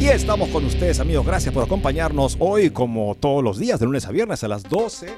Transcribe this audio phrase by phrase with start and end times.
[0.00, 4.06] Y estamos con ustedes amigos, gracias por acompañarnos hoy como todos los días de lunes
[4.06, 5.08] a viernes a las 12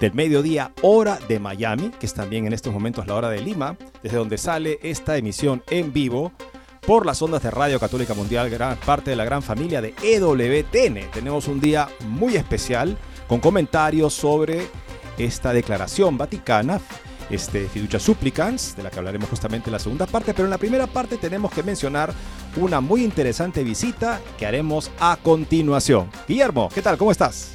[0.00, 3.76] del mediodía hora de Miami, que es también en estos momentos la hora de Lima,
[4.00, 6.32] desde donde sale esta emisión en vivo
[6.86, 11.10] por las ondas de Radio Católica Mundial, gran parte de la gran familia de EWTN.
[11.12, 14.68] Tenemos un día muy especial con comentarios sobre
[15.18, 16.80] esta declaración vaticana
[17.30, 20.58] este, Fiducia Supplicans, de la que hablaremos justamente en la segunda parte, pero en la
[20.58, 22.12] primera parte tenemos que mencionar
[22.56, 26.10] una muy interesante visita que haremos a continuación.
[26.26, 26.96] Guillermo, ¿qué tal?
[26.96, 27.52] ¿Cómo estás?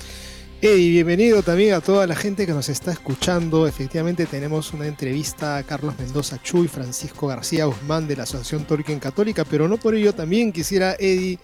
[0.61, 3.67] Hey, bienvenido también a toda la gente que nos está escuchando.
[3.67, 8.63] Efectivamente tenemos una entrevista a Carlos Mendoza Chu y Francisco García Guzmán de la Asociación
[8.63, 11.37] Tolkien Católica, pero no por ello también quisiera, Eddie,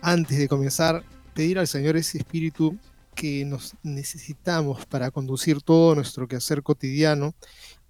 [0.00, 1.02] antes de comenzar,
[1.34, 2.78] pedir al Señor ese espíritu
[3.14, 7.34] que nos necesitamos para conducir todo nuestro quehacer cotidiano.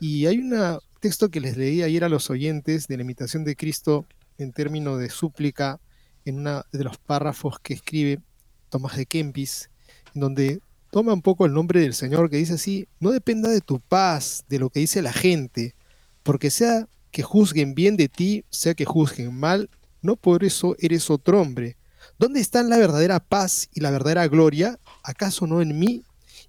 [0.00, 3.56] Y hay un texto que les leí ayer a los oyentes de la imitación de
[3.56, 4.06] Cristo
[4.38, 5.80] en términos de súplica
[6.24, 8.20] en uno de los párrafos que escribe
[8.68, 9.70] Tomás de Kempis,
[10.14, 10.60] donde
[10.90, 14.44] toma un poco el nombre del Señor que dice así, no dependa de tu paz,
[14.48, 15.74] de lo que dice la gente,
[16.22, 19.70] porque sea que juzguen bien de ti, sea que juzguen mal,
[20.02, 21.76] no por eso eres otro hombre.
[22.18, 24.78] ¿Dónde están la verdadera paz y la verdadera gloria?
[25.04, 26.02] ¿Acaso no en mí?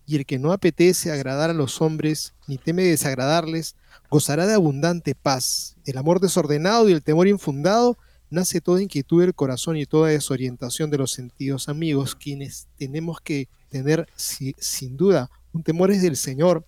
[0.07, 3.75] Y el que no apetece agradar a los hombres, ni teme desagradarles,
[4.09, 5.75] gozará de abundante paz.
[5.85, 7.97] El amor desordenado y el temor infundado
[8.31, 11.69] nace toda inquietud del corazón y toda desorientación de los sentidos.
[11.69, 16.65] Amigos, quienes tenemos que tener sin duda un temor es del Señor,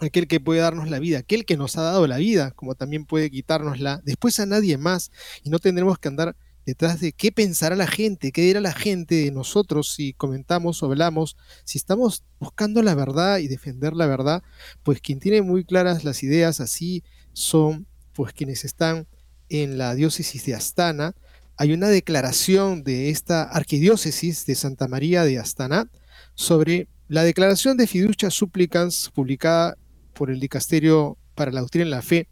[0.00, 3.04] aquel que puede darnos la vida, aquel que nos ha dado la vida, como también
[3.04, 5.10] puede quitárnosla, después a nadie más,
[5.42, 6.36] y no tendremos que andar
[6.66, 10.86] detrás de qué pensará la gente, qué dirá la gente de nosotros si comentamos o
[10.86, 14.42] hablamos, si estamos buscando la verdad y defender la verdad,
[14.82, 17.02] pues quien tiene muy claras las ideas así
[17.32, 19.06] son pues quienes están
[19.48, 21.14] en la diócesis de Astana.
[21.56, 25.90] Hay una declaración de esta arquidiócesis de Santa María de Astana
[26.34, 29.76] sobre la declaración de fiducia supplicans publicada
[30.14, 32.28] por el Dicasterio para la Doctrina en la Fe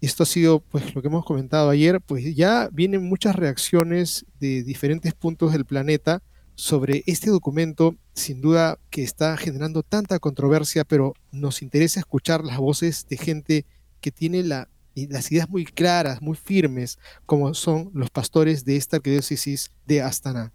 [0.00, 4.62] esto ha sido pues lo que hemos comentado ayer, pues ya vienen muchas reacciones de
[4.62, 6.22] diferentes puntos del planeta
[6.54, 12.58] sobre este documento, sin duda que está generando tanta controversia, pero nos interesa escuchar las
[12.58, 13.66] voces de gente
[14.00, 18.96] que tiene la, las ideas muy claras, muy firmes, como son los pastores de esta
[18.96, 20.52] arquidiócesis de Astana.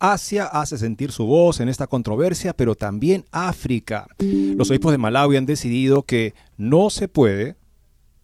[0.00, 4.06] Asia hace sentir su voz en esta controversia, pero también África.
[4.18, 7.56] Los obispos de Malawi han decidido que no se puede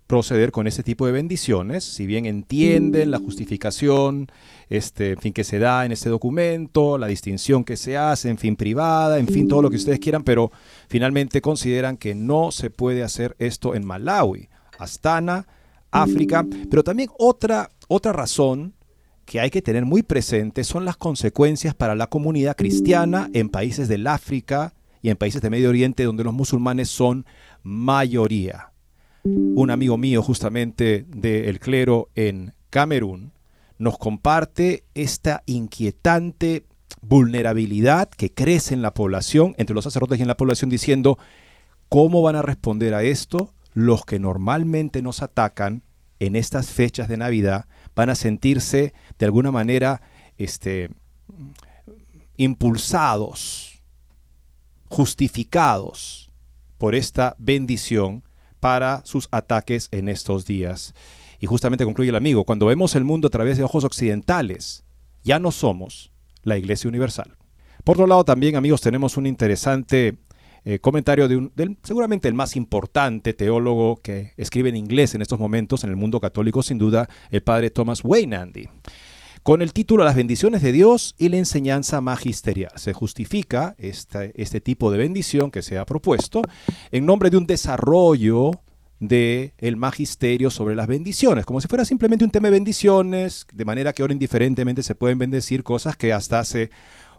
[0.06, 4.28] proceder con ese tipo de bendiciones, si bien entienden la justificación,
[4.69, 8.39] este, en fin, que se da en este documento, la distinción que se hace, en
[8.39, 10.53] fin, privada, en fin, todo lo que ustedes quieran, pero
[10.89, 15.47] finalmente consideran que no se puede hacer esto en Malawi, Astana,
[15.91, 18.75] África, pero también otra, otra razón
[19.25, 23.89] que hay que tener muy presente son las consecuencias para la comunidad cristiana en países
[23.89, 27.27] del África y en países de Medio Oriente donde los musulmanes son
[27.65, 28.71] mayoría
[29.27, 33.33] un amigo mío justamente del clero en Camerún,
[33.78, 36.65] nos comparte esta inquietante
[37.03, 41.19] vulnerabilidad que crece en la población, entre los sacerdotes y en la población, diciendo,
[41.89, 45.83] ¿cómo van a responder a esto los que normalmente nos atacan
[46.21, 47.67] en estas fechas de Navidad?
[47.95, 50.03] Van a sentirse de alguna manera
[50.39, 50.91] este,
[52.37, 53.83] impulsados,
[54.89, 56.31] justificados
[56.78, 58.23] por esta bendición
[58.66, 60.92] para sus ataques en estos días.
[61.39, 64.83] Y justamente concluye el amigo, cuando vemos el mundo a través de ojos occidentales,
[65.22, 66.10] ya no somos
[66.42, 67.36] la Iglesia Universal.
[67.84, 70.18] Por otro lado, también amigos, tenemos un interesante
[70.65, 71.53] eh, comentario de un,
[71.84, 76.18] seguramente el más importante teólogo que escribe en inglés en estos momentos en el mundo
[76.18, 78.34] católico, sin duda, el padre Thomas Wayne
[79.47, 82.72] con el título Las bendiciones de Dios y la enseñanza magisterial.
[82.75, 86.43] Se justifica este tipo de bendición que se ha propuesto
[86.91, 88.51] en nombre de un desarrollo
[88.98, 93.65] del el magisterio sobre las bendiciones, como si fuera simplemente un tema de bendiciones, de
[93.65, 96.71] manera que ahora indiferentemente se pueden bendecir cosas que hasta hace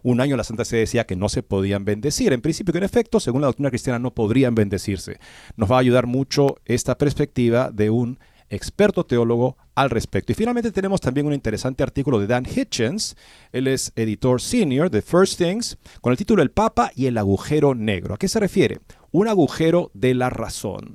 [0.03, 2.33] un año la Santa Sede decía que no se podían bendecir.
[2.33, 5.17] En principio que en efecto, según la doctrina cristiana, no podrían bendecirse.
[5.55, 10.31] Nos va a ayudar mucho esta perspectiva de un experto teólogo al respecto.
[10.31, 13.15] Y finalmente tenemos también un interesante artículo de Dan Hitchens,
[13.51, 17.75] él es editor senior de First Things, con el título El Papa y el agujero
[17.75, 18.15] negro.
[18.15, 18.79] ¿A qué se refiere?
[19.11, 20.93] Un agujero de la razón.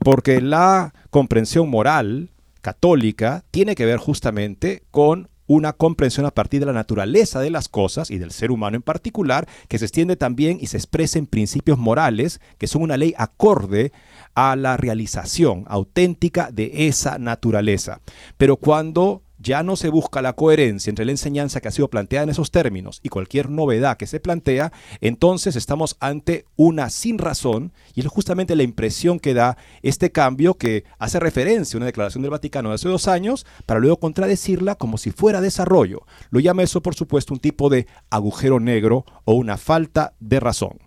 [0.00, 6.66] Porque la comprensión moral católica tiene que ver justamente con una comprensión a partir de
[6.66, 10.58] la naturaleza de las cosas y del ser humano en particular, que se extiende también
[10.60, 13.92] y se expresa en principios morales, que son una ley acorde
[14.34, 18.00] a la realización auténtica de esa naturaleza.
[18.36, 22.24] Pero cuando ya no se busca la coherencia entre la enseñanza que ha sido planteada
[22.24, 27.72] en esos términos y cualquier novedad que se plantea, entonces estamos ante una sin razón
[27.94, 32.22] y es justamente la impresión que da este cambio que hace referencia a una declaración
[32.22, 36.06] del Vaticano de hace dos años para luego contradecirla como si fuera desarrollo.
[36.30, 40.78] Lo llama eso, por supuesto, un tipo de agujero negro o una falta de razón.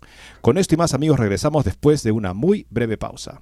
[0.41, 3.41] Con esto y más amigos regresamos después de una muy breve pausa.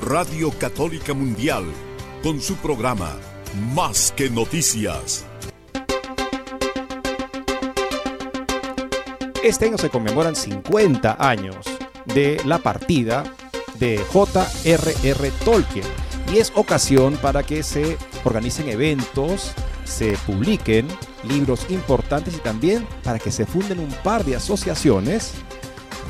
[0.00, 1.64] Radio Católica Mundial,
[2.22, 3.16] con su programa
[3.74, 5.26] Más que Noticias.
[9.42, 11.66] Este año se conmemoran 50 años
[12.14, 13.24] de la partida
[13.80, 15.30] de J.R.R.
[15.44, 15.86] Tolkien
[16.32, 19.52] y es ocasión para que se organicen eventos,
[19.84, 20.86] se publiquen
[21.24, 25.32] libros importantes y también para que se funden un par de asociaciones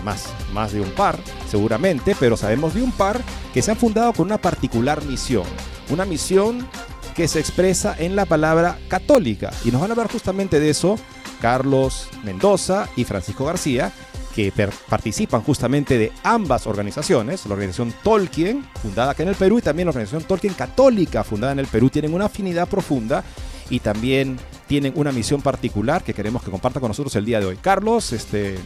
[0.04, 1.18] más, más de un par,
[1.48, 3.20] seguramente, pero sabemos de un par
[3.52, 5.44] que se han fundado con una particular misión.
[5.90, 6.66] Una misión
[7.14, 9.50] que se expresa en la palabra católica.
[9.64, 10.98] Y nos van a hablar justamente de eso
[11.40, 13.92] Carlos Mendoza y Francisco García,
[14.34, 14.52] que
[14.88, 19.86] participan justamente de ambas organizaciones, la organización Tolkien, fundada acá en el Perú, y también
[19.86, 23.24] la organización Tolkien Católica, fundada en el Perú, tienen una afinidad profunda
[23.68, 27.46] y también tienen una misión particular que queremos que comparta con nosotros el día de
[27.46, 27.56] hoy.
[27.56, 28.56] Carlos, este,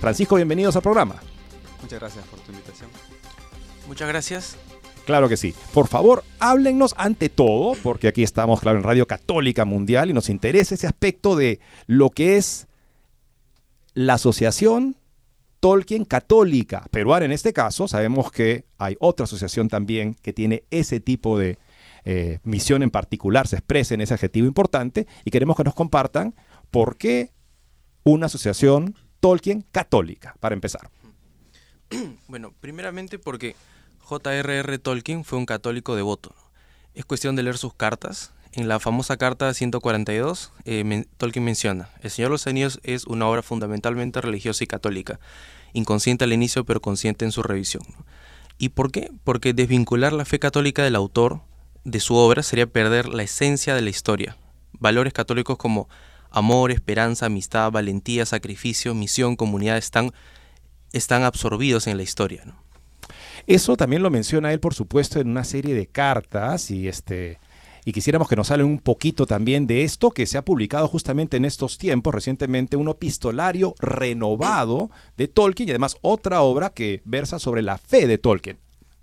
[0.00, 1.16] Francisco, bienvenidos al programa.
[1.82, 2.88] Muchas gracias por tu invitación.
[3.86, 4.56] Muchas gracias.
[5.04, 5.54] Claro que sí.
[5.74, 10.30] Por favor, háblennos ante todo, porque aquí estamos, claro, en Radio Católica Mundial y nos
[10.30, 12.66] interesa ese aspecto de lo que es
[13.92, 14.96] la asociación
[15.60, 17.86] Tolkien Católica peruana en este caso.
[17.86, 21.58] Sabemos que hay otra asociación también que tiene ese tipo de
[22.06, 26.34] eh, misión en particular, se expresa en ese adjetivo importante y queremos que nos compartan
[26.70, 27.32] por qué
[28.02, 30.90] una asociación Tolkien católica, para empezar.
[32.28, 33.56] Bueno, primeramente porque
[34.00, 34.78] J.R.R.
[34.78, 36.34] Tolkien fue un católico devoto.
[36.94, 38.32] Es cuestión de leer sus cartas.
[38.52, 43.28] En la famosa carta 142, eh, Tolkien menciona, El Señor de los Anillos es una
[43.28, 45.20] obra fundamentalmente religiosa y católica,
[45.72, 47.84] inconsciente al inicio pero consciente en su revisión.
[48.58, 49.12] ¿Y por qué?
[49.22, 51.42] Porque desvincular la fe católica del autor
[51.84, 54.36] de su obra sería perder la esencia de la historia.
[54.72, 55.88] Valores católicos como
[56.30, 60.12] amor, esperanza, amistad, valentía, sacrificio, misión, comunidad están,
[60.92, 62.44] están absorbidos en la historia.
[63.46, 67.38] Eso también lo menciona él, por supuesto, en una serie de cartas y este
[67.84, 71.36] y quisiéramos que nos hablen un poquito también de esto que se ha publicado justamente
[71.36, 77.38] en estos tiempos, recientemente, un epistolario renovado de Tolkien y además otra obra que versa
[77.38, 78.58] sobre la fe de Tolkien.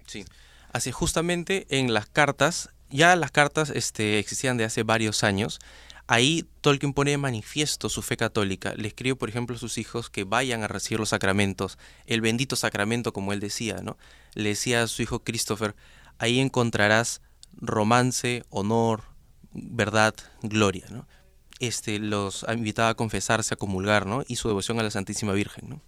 [0.05, 0.25] Sí,
[0.71, 5.59] así justamente en las cartas, ya las cartas este, existían de hace varios años,
[6.07, 8.73] Ahí Tolkien pone de manifiesto su fe católica.
[8.75, 12.55] Le escribe, por ejemplo, a sus hijos que vayan a recibir los sacramentos, el bendito
[12.55, 13.97] sacramento, como él decía, ¿no?
[14.33, 15.75] Le decía a su hijo Christopher,
[16.17, 17.21] ahí encontrarás
[17.53, 19.03] romance, honor,
[19.51, 21.07] verdad, gloria, ¿no?
[21.59, 24.23] Este, los invitaba a confesarse, a comulgar, ¿no?
[24.27, 25.81] Y su devoción a la Santísima Virgen, ¿no?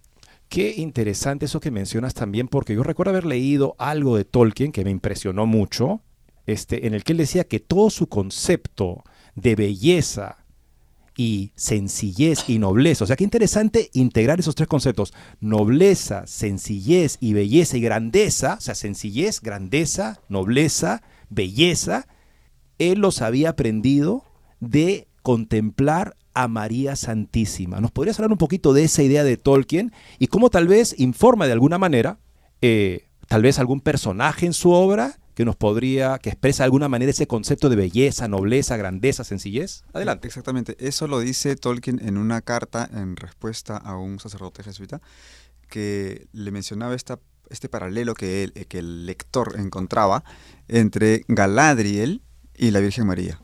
[0.50, 4.84] Qué interesante eso que mencionas también, porque yo recuerdo haber leído algo de Tolkien que
[4.84, 6.02] me impresionó mucho,
[6.46, 9.04] este, en el que él decía que todo su concepto
[9.40, 10.44] de belleza
[11.16, 13.04] y sencillez y nobleza.
[13.04, 15.12] O sea, qué interesante integrar esos tres conceptos.
[15.40, 18.54] Nobleza, sencillez y belleza y grandeza.
[18.58, 22.06] O sea, sencillez, grandeza, nobleza, belleza.
[22.78, 24.24] Él los había aprendido
[24.60, 27.80] de contemplar a María Santísima.
[27.80, 31.46] ¿Nos podrías hablar un poquito de esa idea de Tolkien y cómo tal vez informa
[31.46, 32.18] de alguna manera,
[32.62, 36.88] eh, tal vez algún personaje en su obra que nos podría, que expresa de alguna
[36.88, 39.84] manera ese concepto de belleza, nobleza, grandeza, sencillez?
[39.92, 40.28] Adelante.
[40.28, 45.00] Exactamente, eso lo dice Tolkien en una carta en respuesta a un sacerdote jesuita
[45.68, 47.18] que le mencionaba esta,
[47.48, 50.24] este paralelo que, él, que el lector encontraba
[50.68, 52.22] entre Galadriel
[52.56, 53.40] y la Virgen María.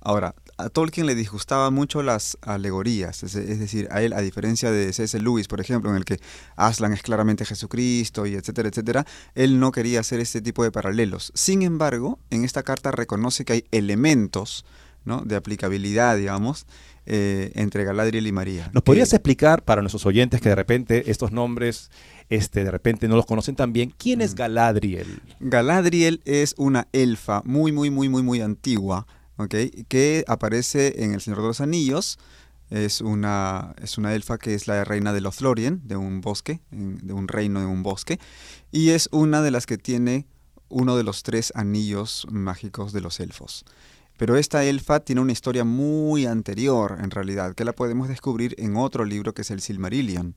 [0.00, 4.92] Ahora, a Tolkien le disgustaba mucho las alegorías, es, decir, a él, a diferencia de
[4.92, 5.18] C.S.
[5.20, 6.18] Lewis, por ejemplo, en el que
[6.56, 11.32] Aslan es claramente Jesucristo y etcétera, etcétera, él no quería hacer este tipo de paralelos.
[11.34, 14.64] Sin embargo, en esta carta reconoce que hay elementos
[15.04, 15.22] ¿no?
[15.22, 16.66] de aplicabilidad, digamos,
[17.04, 18.70] eh, entre Galadriel y María.
[18.72, 21.90] ¿Nos podrías explicar para nuestros oyentes que de repente estos nombres
[22.28, 23.92] este, de repente no los conocen tan bien.
[23.96, 24.36] ¿Quién es mm.
[24.36, 25.20] Galadriel?
[25.40, 29.06] Galadriel es una elfa muy, muy, muy, muy, muy antigua,
[29.88, 32.18] que aparece en El Señor de los Anillos.
[32.70, 37.12] Es una, es una elfa que es la reina de Lothlorien, de un bosque, de
[37.12, 38.18] un reino de un bosque,
[38.72, 40.26] y es una de las que tiene
[40.68, 43.64] uno de los tres anillos mágicos de los elfos.
[44.16, 48.76] Pero esta elfa tiene una historia muy anterior, en realidad, que la podemos descubrir en
[48.76, 50.34] otro libro que es el Silmarillion.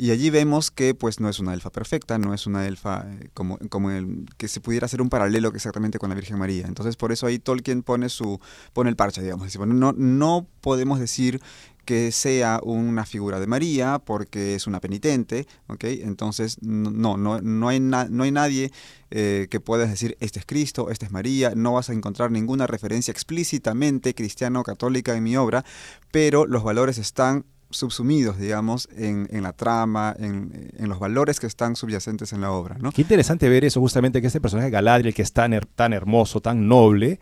[0.00, 3.28] Y allí vemos que pues no es una elfa perfecta, no es una elfa eh,
[3.34, 6.64] como, como el, que se pudiera hacer un paralelo exactamente con la Virgen María.
[6.66, 8.40] Entonces por eso ahí Tolkien pone su
[8.72, 9.54] pone el parche, digamos.
[9.58, 11.42] No, no podemos decir
[11.84, 15.84] que sea una figura de María porque es una penitente, ¿ok?
[15.84, 18.72] Entonces no, no, no, hay, no hay nadie
[19.10, 22.66] eh, que pueda decir este es Cristo, este es María, no vas a encontrar ninguna
[22.66, 25.62] referencia explícitamente cristiano-católica en mi obra,
[26.10, 32.32] pero los valores están subsumidos, digamos, en, la trama, en, los valores que están subyacentes
[32.32, 32.76] en la obra.
[32.80, 32.92] ¿no?
[32.92, 36.68] Qué interesante ver eso, justamente, que este personaje Galadriel, que es tan, tan hermoso, tan
[36.68, 37.20] noble,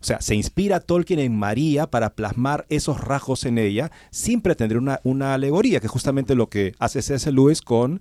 [0.00, 4.78] o sea, se inspira Tolkien en María para plasmar esos rasgos en ella sin pretender
[4.78, 7.30] una, una alegoría, que es justamente lo que hace C.S.
[7.30, 8.00] Lewis con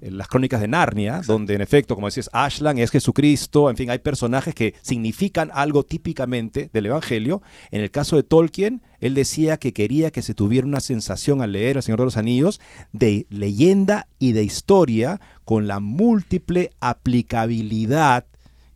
[0.00, 3.90] eh, las crónicas de Narnia, donde en efecto, como decías, Ashland es Jesucristo, en fin,
[3.90, 7.42] hay personajes que significan algo típicamente del Evangelio.
[7.72, 11.52] En el caso de Tolkien, él decía que quería que se tuviera una sensación al
[11.52, 12.60] leer El Señor de los Anillos
[12.92, 18.26] de leyenda y de historia con la múltiple aplicabilidad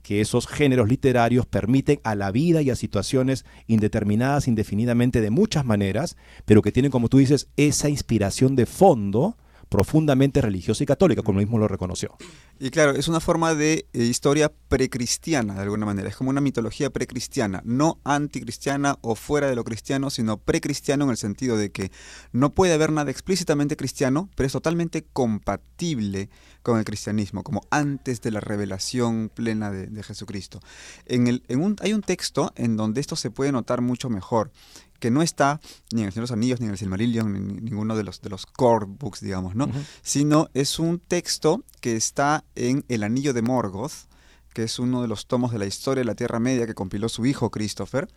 [0.04, 5.64] que esos géneros literarios permiten a la vida y a situaciones indeterminadas, indefinidamente, de muchas
[5.64, 9.38] maneras, pero que tienen, como tú dices, esa inspiración de fondo
[9.70, 12.16] profundamente religiosa y católica, como mismo lo reconoció.
[12.58, 16.08] Y claro, es una forma de eh, historia precristiana, de alguna manera.
[16.08, 21.10] Es como una mitología precristiana, no anticristiana o fuera de lo cristiano, sino precristiano en
[21.10, 21.90] el sentido de que
[22.32, 26.30] no puede haber nada explícitamente cristiano, pero es totalmente compatible
[26.62, 30.60] con el cristianismo, como antes de la revelación plena de, Jesucristo.
[31.06, 34.50] En el, en un, hay un texto en donde esto se puede notar mucho mejor
[34.98, 35.60] que no está
[35.92, 38.04] ni en el Señor de los Anillos, ni en el Silmarillion, ni en ninguno de
[38.04, 39.70] los, de los core books, digamos, ¿no?
[40.02, 44.08] Sino es un texto que está en El Anillo de Morgoth,
[44.52, 47.08] que es uno de los tomos de la historia de la Tierra Media que compiló
[47.08, 48.08] su hijo Christopher.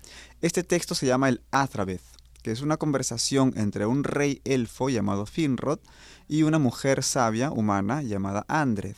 [0.42, 2.04] Este texto se llama el Athrabeth,
[2.44, 5.80] que es una conversación entre un rey elfo llamado Finrod
[6.28, 8.98] y una mujer sabia humana llamada Andreth.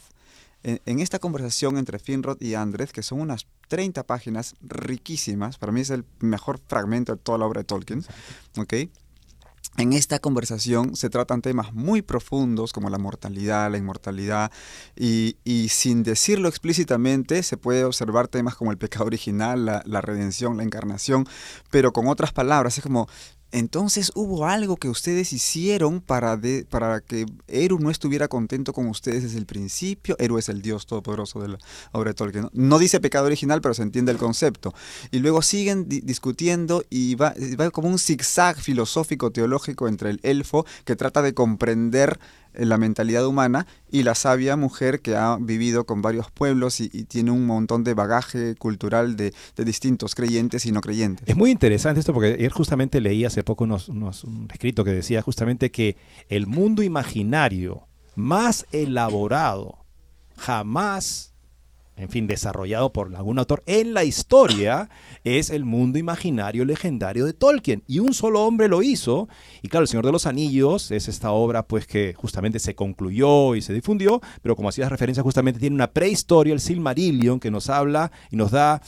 [0.62, 5.58] En, esta conversación entre Finrod y Andreth, que son unas 30 páginas riquísimas.
[5.58, 8.04] Para mí es el mejor fragmento de toda la obra de Tolkien.
[9.80, 14.52] En esta conversación se tratan temas muy profundos como la mortalidad, la inmortalidad,
[14.98, 15.38] y,
[15.70, 21.26] sin decirlo explícitamente se puede observar temas como el pecado original, la, redención, la encarnación,
[21.72, 22.78] pero con otras palabras.
[22.78, 23.08] Es como
[23.52, 26.40] entonces hubo algo que ustedes hicieron para,
[26.70, 30.16] para que Eru no estuviera contento con ustedes desde el principio.
[30.20, 31.58] Eru es el dios todopoderoso de la
[32.04, 32.50] de Tolkien.
[32.54, 34.74] No, dice pecado original, pero se entiende el concepto.
[35.12, 40.66] Y luego siguen discutiendo y va, va como un zigzag filosófico teológico entre el elfo
[40.86, 42.20] que trata de comprender
[42.68, 47.32] la mentalidad humana y la sabia mujer que ha vivido con varios pueblos y, tiene
[47.32, 51.28] un montón de bagaje cultural de, distintos creyentes y no creyentes.
[51.28, 54.92] Es muy interesante esto porque él justamente leí hace poco unos, unos, un escrito que
[54.92, 55.98] decía justamente que
[56.30, 59.80] el mundo imaginario más elaborado
[60.38, 61.29] jamás
[62.00, 64.90] en fin, desarrollado por algún autor en la historia,
[65.26, 67.84] es el mundo imaginario legendario de Tolkien.
[67.88, 69.28] Y un solo hombre lo hizo.
[69.62, 73.54] Y claro, El Señor de los Anillos es esta obra pues que justamente se concluyó
[73.56, 77.70] y se difundió, pero como hacías referencia, justamente tiene una prehistoria, el Silmarillion, que nos
[77.70, 78.82] habla y nos da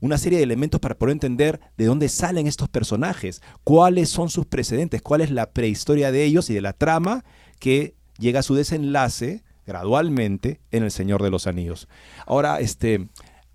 [0.00, 4.44] una serie de elementos para poder entender de dónde salen estos personajes, cuáles son sus
[4.44, 7.24] precedentes, cuál es la prehistoria de ellos y de la trama
[7.58, 11.88] que llega a su desenlace gradualmente en El Señor de los Anillos.
[12.26, 13.08] Ahora, este,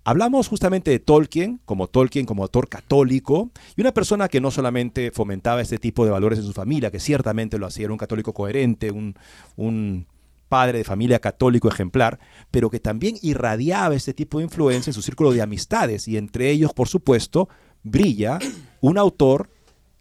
[0.06, 5.10] Hablamos justamente de Tolkien, como Tolkien, como autor católico, y una persona que no solamente
[5.10, 8.34] fomentaba este tipo de valores en su familia, que ciertamente lo hacía, era un católico
[8.34, 9.14] coherente, un,
[9.56, 10.06] un,
[10.46, 15.00] padre de familia católico ejemplar, pero que también irradiaba este tipo de influencia en su
[15.00, 17.48] círculo de amistades, y entre ellos, por supuesto,
[17.82, 18.38] brilla
[18.82, 19.48] un autor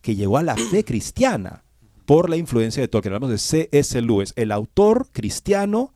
[0.01, 1.63] que llegó a la fe cristiana
[2.05, 3.13] por la influencia de Tolkien.
[3.13, 4.01] Hablamos de C.S.
[4.01, 5.93] Lewis, el autor cristiano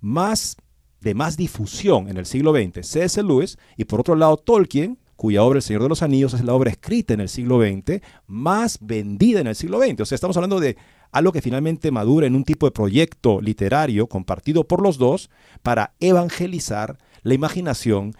[0.00, 0.56] más
[1.00, 3.22] de más difusión en el siglo XX, C.S.
[3.22, 6.54] Lewis, y por otro lado Tolkien, cuya obra El Señor de los Anillos es la
[6.54, 10.00] obra escrita en el siglo XX, más vendida en el siglo XX.
[10.00, 10.76] O sea, estamos hablando de
[11.10, 15.30] algo que finalmente madura en un tipo de proyecto literario compartido por los dos
[15.62, 18.14] para evangelizar la imaginación,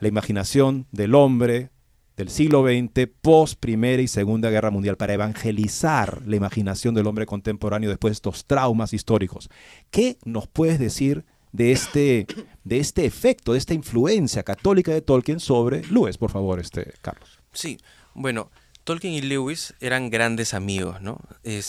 [0.00, 1.70] la imaginación del hombre,
[2.18, 7.26] del siglo XX, post Primera y Segunda Guerra Mundial, para evangelizar la imaginación del hombre
[7.26, 9.48] contemporáneo después de estos traumas históricos.
[9.92, 12.26] ¿Qué nos puedes decir de este,
[12.64, 17.38] de este efecto, de esta influencia católica de Tolkien sobre Lewis, por favor, este, Carlos?
[17.52, 17.78] Sí,
[18.14, 18.50] bueno,
[18.82, 21.20] Tolkien y Lewis eran grandes amigos, ¿no?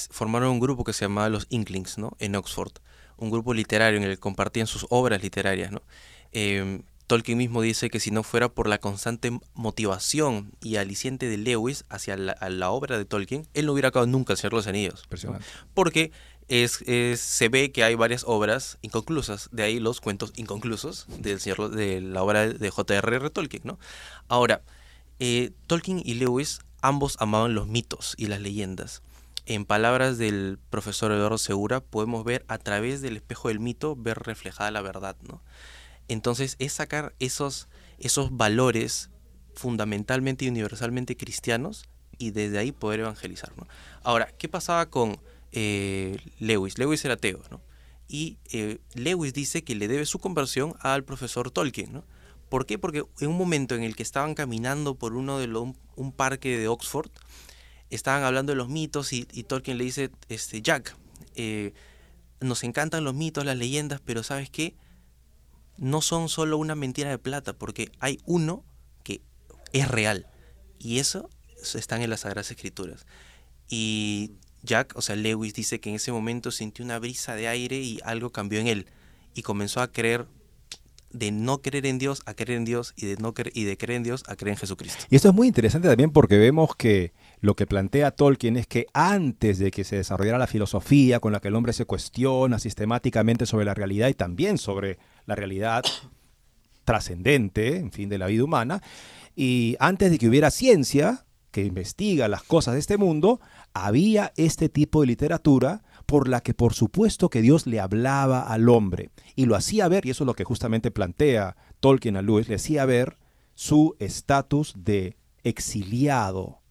[0.10, 2.14] Formaron un grupo que se llamaba los Inklings, ¿no?
[2.18, 2.72] En Oxford,
[3.18, 5.84] un grupo literario en el que compartían sus obras literarias, ¿no?
[6.32, 11.38] Em, Tolkien mismo dice que si no fuera por la constante motivación y aliciente de
[11.38, 14.68] Lewis hacia la, obra de Tolkien, él no hubiera acabado nunca el Señor de los
[14.68, 15.08] Anillos.
[15.74, 16.12] Porque
[16.50, 16.84] es,
[17.20, 22.00] se ve que hay varias obras inconclusas, de ahí los cuentos inconclusos del señor, de
[22.00, 23.32] la obra de J.R.R.
[23.32, 23.64] Tolkien.
[23.66, 23.80] ¿no?
[24.28, 24.62] Ahora,
[25.18, 29.02] eh, Tolkien y Lewis ambos amaban los mitos y las leyendas.
[29.48, 34.20] En palabras del profesor Eduardo Segura, podemos ver a través del espejo del mito, ver
[34.20, 35.16] reflejada la verdad.
[35.28, 35.42] ¿no?
[36.10, 37.70] Entonces es sacar esos,
[38.00, 39.10] esos valores
[39.54, 43.54] fundamentalmente y universalmente cristianos y desde ahí poder evangelizar.
[44.04, 45.22] Ahora, ¿qué pasaba con
[45.54, 46.78] eh, Lewis?
[46.78, 47.62] Lewis era ateo, ¿no?
[48.10, 52.04] Y eh, Lewis dice que le debe su conversión al profesor Tolkien, ¿no?
[52.50, 52.80] ¿Por qué?
[52.80, 56.68] Porque en un momento en el que estaban caminando por uno de un parque de
[56.68, 57.12] Oxford,
[57.90, 60.96] estaban hablando de los mitos y, Tolkien le dice, este, Jack,
[61.36, 61.74] eh,
[62.40, 64.76] nos encantan los mitos, las leyendas, pero ¿sabes qué?
[65.80, 68.64] No son solo una mentira de plata, porque hay uno
[69.04, 69.22] que
[69.74, 70.28] es real.
[70.78, 71.30] Y eso
[71.74, 73.06] está en las Sagradas Escrituras.
[73.70, 74.32] Y
[74.64, 78.00] Jack, o sea, Lewis dice que en ese momento sintió una brisa de aire y
[78.04, 78.88] algo cambió en él.
[79.34, 80.28] Y comenzó a creer
[81.12, 83.78] de no creer en Dios a creer en Dios y de no creer, y de
[83.78, 85.06] creer en Dios a creer en Jesucristo.
[85.10, 88.86] Y esto es muy interesante también porque vemos que lo que plantea Tolkien es que
[88.94, 93.46] antes de que se desarrollara la filosofía con la que el hombre se cuestiona sistemáticamente
[93.46, 95.84] sobre la realidad y también sobre la realidad
[96.84, 98.82] trascendente, en fin, de la vida humana,
[99.36, 103.40] y antes de que hubiera ciencia que investiga las cosas de este mundo,
[103.74, 108.68] había este tipo de literatura por la que por supuesto que Dios le hablaba al
[108.70, 112.50] hombre y lo hacía ver, y eso es lo que justamente plantea Tolkien a Lewis,
[112.50, 113.18] le hacía ver
[113.54, 116.62] su estatus de exiliado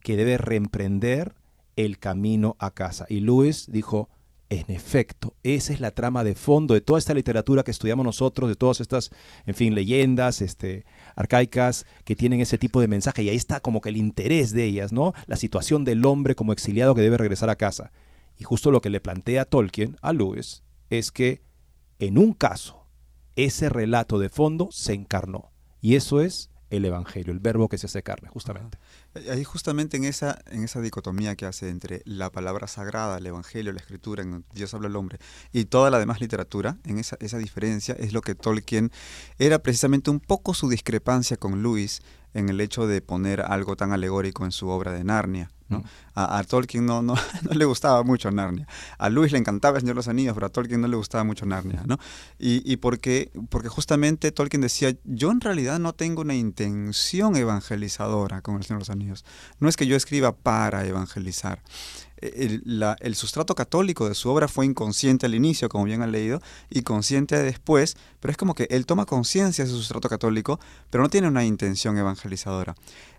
[0.00, 1.34] que debe reemprender
[1.76, 3.06] el camino a casa.
[3.08, 4.08] Y Lewis dijo,
[4.48, 8.48] en efecto, esa es la trama de fondo de toda esta literatura que estudiamos nosotros,
[8.48, 9.10] de todas estas,
[9.44, 10.84] en fin, leyendas este,
[11.16, 13.24] arcaicas que tienen ese tipo de mensaje.
[13.24, 15.14] Y ahí está como que el interés de ellas, ¿no?
[15.26, 17.90] La situación del hombre como exiliado que debe regresar a casa.
[18.38, 21.42] Y justo lo que le plantea Tolkien a Lewis es que
[21.98, 22.86] en un caso
[23.34, 25.50] ese relato de fondo se encarnó.
[25.80, 28.78] Y eso es el Evangelio, el verbo que se hace carne, justamente.
[29.30, 33.72] Ahí justamente en esa, en esa dicotomía que hace entre la palabra sagrada, el Evangelio,
[33.72, 35.18] la Escritura, en Dios habla al hombre,
[35.52, 38.90] y toda la demás literatura, en esa, esa diferencia es lo que Tolkien
[39.38, 42.02] era precisamente un poco su discrepancia con Lewis
[42.34, 45.50] en el hecho de poner algo tan alegórico en su obra de Narnia.
[45.68, 45.84] ¿No?
[46.14, 48.66] A, Tolkien no, no, no, le gustaba mucho Narnia.
[48.98, 51.24] A Luis le encantaba El Señor de los Anillos, pero a Tolkien no le gustaba
[51.24, 51.82] mucho Narnia.
[51.86, 51.98] ¿no?
[52.38, 58.40] Y, y porque, porque justamente Tolkien decía, yo en realidad no tengo una intención evangelizadora
[58.42, 59.24] con El Señor de los Anillos.
[59.60, 61.62] No es que yo escriba para evangelizar
[62.18, 66.82] el, sustrato católico de su obra fue inconsciente al inicio, como bien han leído, y
[66.82, 70.58] consciente después, pero es como que él toma conciencia de su sustrato católico,
[70.90, 72.74] pero no tiene una intención evangelizadora.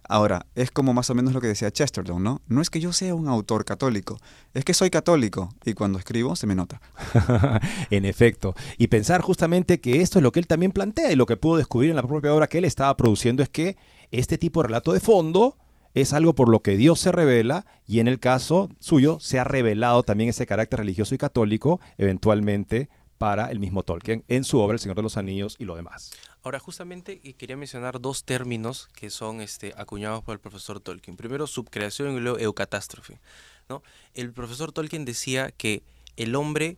[0.10, 2.42] Ahora, es como más o menos lo que decía Chesterton, ¿no?
[2.48, 4.20] No es que yo sea un autor católico,
[4.54, 6.82] es que soy católico y cuando escribo se me nota.
[7.90, 11.26] en efecto, y pensar justamente que esto es lo que él también plantea y lo
[11.26, 13.76] que pudo descubrir en la propia obra que él estaba produciendo es que
[14.12, 15.58] este tipo de relato de fondo
[16.02, 19.44] es algo por lo que Dios se revela y en el caso suyo se ha
[19.44, 24.76] revelado también ese carácter religioso y católico eventualmente para el mismo Tolkien en su obra
[24.76, 26.12] El Señor de los Anillos y lo demás.
[26.44, 31.18] Ahora, justamente quería mencionar dos términos que son este, acuñados por el profesor Tolkien.
[31.18, 33.20] Primero, subcreación y luego eucatástrofe.
[33.68, 33.82] ¿no?
[34.14, 35.82] El profesor Tolkien decía que
[36.16, 36.78] el hombre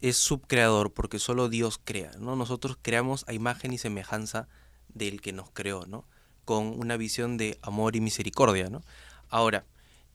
[0.00, 2.12] es subcreador porque solo Dios crea.
[2.18, 2.34] ¿no?
[2.34, 4.48] Nosotros creamos a imagen y semejanza
[4.88, 5.84] del que nos creó.
[5.84, 6.06] ¿no?
[6.48, 8.70] Con una visión de amor y misericordia.
[8.70, 8.82] ¿no?
[9.28, 9.66] Ahora,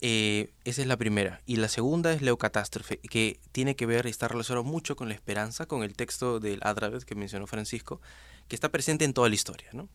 [0.02, 1.44] eh, esa es la primera.
[1.46, 5.10] Y la segunda es la eucatástrofe, que tiene que ver y está relacionado mucho con
[5.10, 8.02] la esperanza, con el texto del Adravet que mencionó Francisco,
[8.48, 9.70] que está presente en toda la historia.
[9.74, 9.90] ¿no?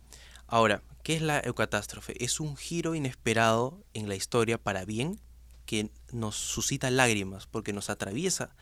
[0.47, 2.15] Ahora, ¿qué es la eucatástrofe?
[2.25, 5.19] Es un giro inesperado en la historia para bien
[5.67, 8.55] que nos suscita lágrimas, porque nos atraviesa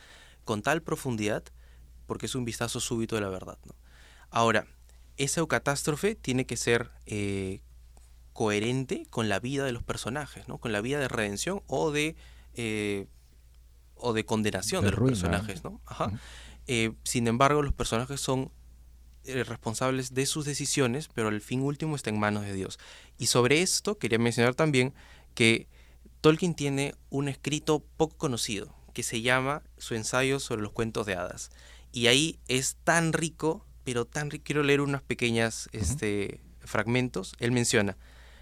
[0.46, 1.44] con tal profundidad,
[2.06, 3.58] porque es un vistazo súbito de la verdad.
[3.66, 3.74] ¿no?
[4.30, 4.66] Ahora,
[5.16, 7.62] esa eucatástrofe tiene que ser eh,
[8.32, 10.58] coherente con la vida de los personajes, ¿no?
[10.58, 12.16] Con la vida de redención o de
[12.54, 13.06] eh,
[13.94, 15.80] o de condenación de, los personajes, ¿no?
[16.66, 18.50] Eh, sin embargo, los personajes son
[19.24, 22.78] responsables de sus decisiones, pero el fin último está en manos de Dios.
[23.18, 24.94] Y sobre esto quería mencionar también
[25.34, 25.68] que
[26.20, 31.14] Tolkien tiene un escrito poco conocido que se llama su ensayo sobre los cuentos de
[31.14, 31.50] hadas.
[31.92, 37.36] Y ahí es tan rico, pero tan rico, quiero leer unos pequeños este, fragmentos.
[37.38, 37.96] Él menciona,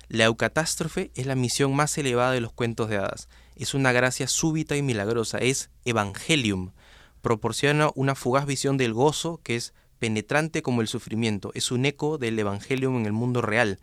[0.09, 3.29] la eucatástrofe es la misión más elevada de los cuentos de hadas.
[3.55, 6.73] Es una gracia súbita y milagrosa, es evangelium.
[7.21, 11.51] Proporciona una fugaz visión del gozo que es penetrante como el sufrimiento.
[11.53, 13.81] Es un eco del evangelium en el mundo real.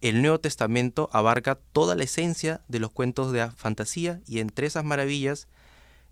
[0.00, 4.84] El Nuevo Testamento abarca toda la esencia de los cuentos de fantasía y entre esas
[4.84, 5.46] maravillas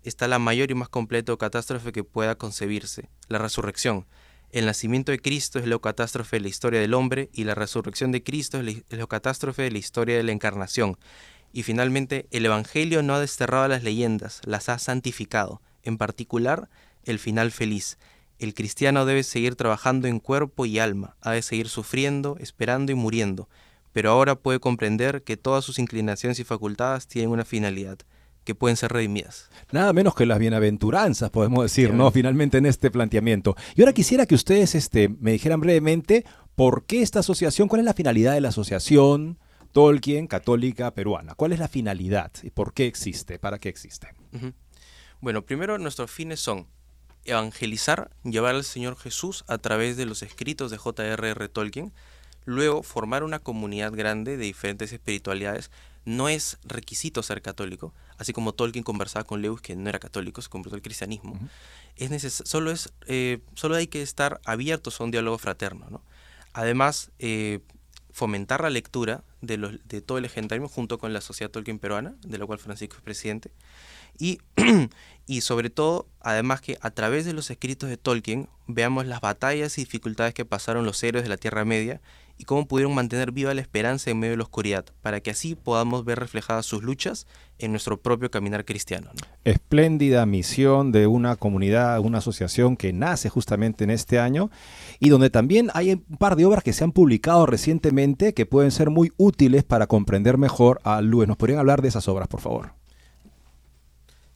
[0.03, 4.05] está la mayor y más completa catástrofe que pueda concebirse, la resurrección.
[4.53, 8.11] El nacimiento de Cristo es la catástrofe de la historia del hombre y la resurrección
[8.11, 10.95] de Cristo es la catástrofe de la historia de la encarnación.
[11.51, 16.69] Y finalmente, el Evangelio no ha desterrado las leyendas, las ha santificado, en particular
[17.03, 17.97] el final feliz.
[18.37, 22.95] El cristiano debe seguir trabajando en cuerpo y alma, ha de seguir sufriendo, esperando y
[22.95, 23.49] muriendo,
[23.91, 27.97] pero ahora puede comprender que todas sus inclinaciones y facultades tienen una finalidad,
[28.43, 29.49] que pueden ser redimidas.
[29.71, 32.11] Nada menos que las bienaventuranzas, podemos decir, ¿no?
[32.11, 33.55] Finalmente en este planteamiento.
[33.75, 36.25] Y ahora quisiera que ustedes este, me dijeran brevemente
[36.55, 39.39] por qué esta asociación, cuál es la finalidad de la asociación
[39.71, 41.33] Tolkien Católica Peruana.
[41.35, 43.39] ¿Cuál es la finalidad y por qué existe?
[43.39, 44.07] ¿Para qué existe?
[45.19, 46.67] Bueno, primero nuestros fines son
[47.25, 51.49] evangelizar, llevar al Señor Jesús a través de los escritos de J.R.R.
[51.49, 51.91] Tolkien,
[52.45, 55.71] luego formar una comunidad grande de diferentes espiritualidades
[56.05, 60.41] no es requisito ser católico, así como Tolkien conversaba con Lewis que no era católico,
[60.41, 61.39] se convirtió al cristianismo.
[61.95, 65.87] es solo, es, eh, solo hay que estar abiertos a un diálogo fraterno.
[65.89, 66.01] ¿no?
[66.53, 67.59] Además, eh,
[68.11, 72.15] fomentar la lectura de, los, de todo el legendarismo junto con la Sociedad Tolkien Peruana,
[72.21, 73.51] de la cual Francisco es presidente.
[74.19, 74.39] Y,
[75.25, 79.77] y sobre todo, además que a través de los escritos de Tolkien veamos las batallas
[79.77, 82.01] y dificultades que pasaron los héroes de la Tierra Media
[82.37, 85.55] y cómo pudieron mantener viva la esperanza en medio de la oscuridad, para que así
[85.55, 87.27] podamos ver reflejadas sus luchas
[87.59, 89.11] en nuestro propio caminar cristiano.
[89.43, 94.49] Espléndida misión de una comunidad, una asociación que nace justamente en este año
[94.99, 98.71] y donde también hay un par de obras que se han publicado recientemente que pueden
[98.71, 101.27] ser muy útiles para comprender mejor a Luis.
[101.27, 102.73] ¿Nos podrían hablar de esas obras, por favor?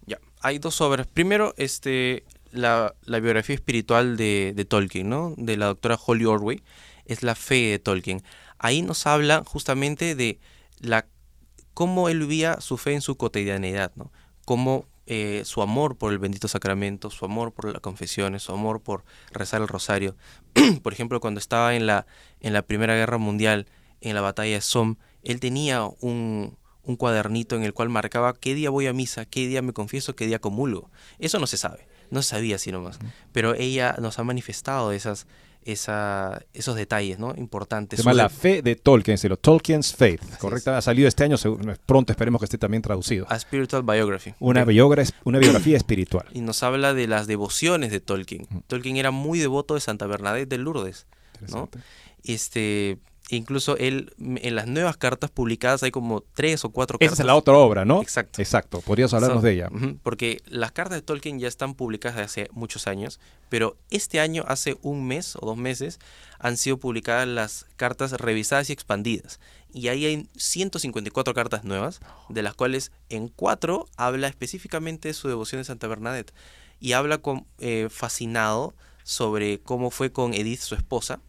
[0.05, 1.07] Ya, hay dos obras.
[1.07, 5.33] Primero, este, la, biografía espiritual de, de Tolkien, ¿no?
[5.35, 6.61] de la doctora Holly Orway
[7.07, 8.23] es la fe de Tolkien.
[8.59, 10.39] Ahí nos habla justamente de
[10.79, 11.07] la
[11.73, 14.11] cómo él vivía su fe en su cotidianidad, ¿no?
[14.45, 18.81] Cómo eh, su amor por el bendito sacramento, su amor por las confesiones, su amor
[18.81, 20.15] por rezar el rosario.
[20.83, 22.05] por ejemplo, cuando estaba en la,
[22.39, 23.67] en la Primera Guerra Mundial,
[24.01, 28.55] en la batalla de Somme, él tenía un, un cuadernito en el cual marcaba qué
[28.55, 30.89] día voy a misa, qué día me confieso, qué día comulgo.
[31.19, 31.87] Eso no se sabe.
[32.09, 32.99] no sabía así nomás.
[33.31, 35.27] Pero ella nos ha manifestado esas,
[35.67, 37.33] esa, esos detalles ¿no?
[37.37, 37.97] importantes.
[37.99, 40.77] Se llama La Fe de Tolkien, se lo Tolkien's Faith, correcta.
[40.77, 41.35] Ha salido este año,
[41.85, 43.25] pronto esperemos que esté también traducido.
[43.29, 44.33] A Spiritual Biography.
[44.39, 44.69] Una, Ok.
[44.69, 46.25] biogra- una biografía espiritual.
[46.33, 48.47] Y nos habla de las devociones de Tolkien.
[48.67, 51.05] Tolkien era muy devoto de Santa Bernadette de Lourdes.
[52.23, 52.97] Este,
[53.29, 57.19] incluso él, en las nuevas cartas publicadas hay como tres o cuatro Esa cartas.
[57.19, 58.01] es la otra obra, ¿no?
[58.01, 58.41] Exacto.
[58.41, 58.81] Exacto.
[58.81, 59.69] Podrías hablarnos de ella.
[60.03, 64.43] Porque las cartas de Tolkien ya están publicadas desde hace muchos años, pero este año,
[64.47, 65.99] hace un mes o dos meses,
[66.39, 69.39] han sido publicadas las cartas revisadas y expandidas.
[69.73, 75.27] Y ahí hay 154 cartas nuevas, de las cuales en cuatro habla específicamente de su
[75.27, 76.33] devoción de Santa Bernadette.
[76.79, 81.19] Y habla con, eh, fascinado sobre cómo fue con Edith, su esposa,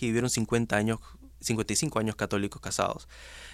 [0.00, 0.98] que vivieron 50 años,
[1.40, 3.06] 55 años católicos casados,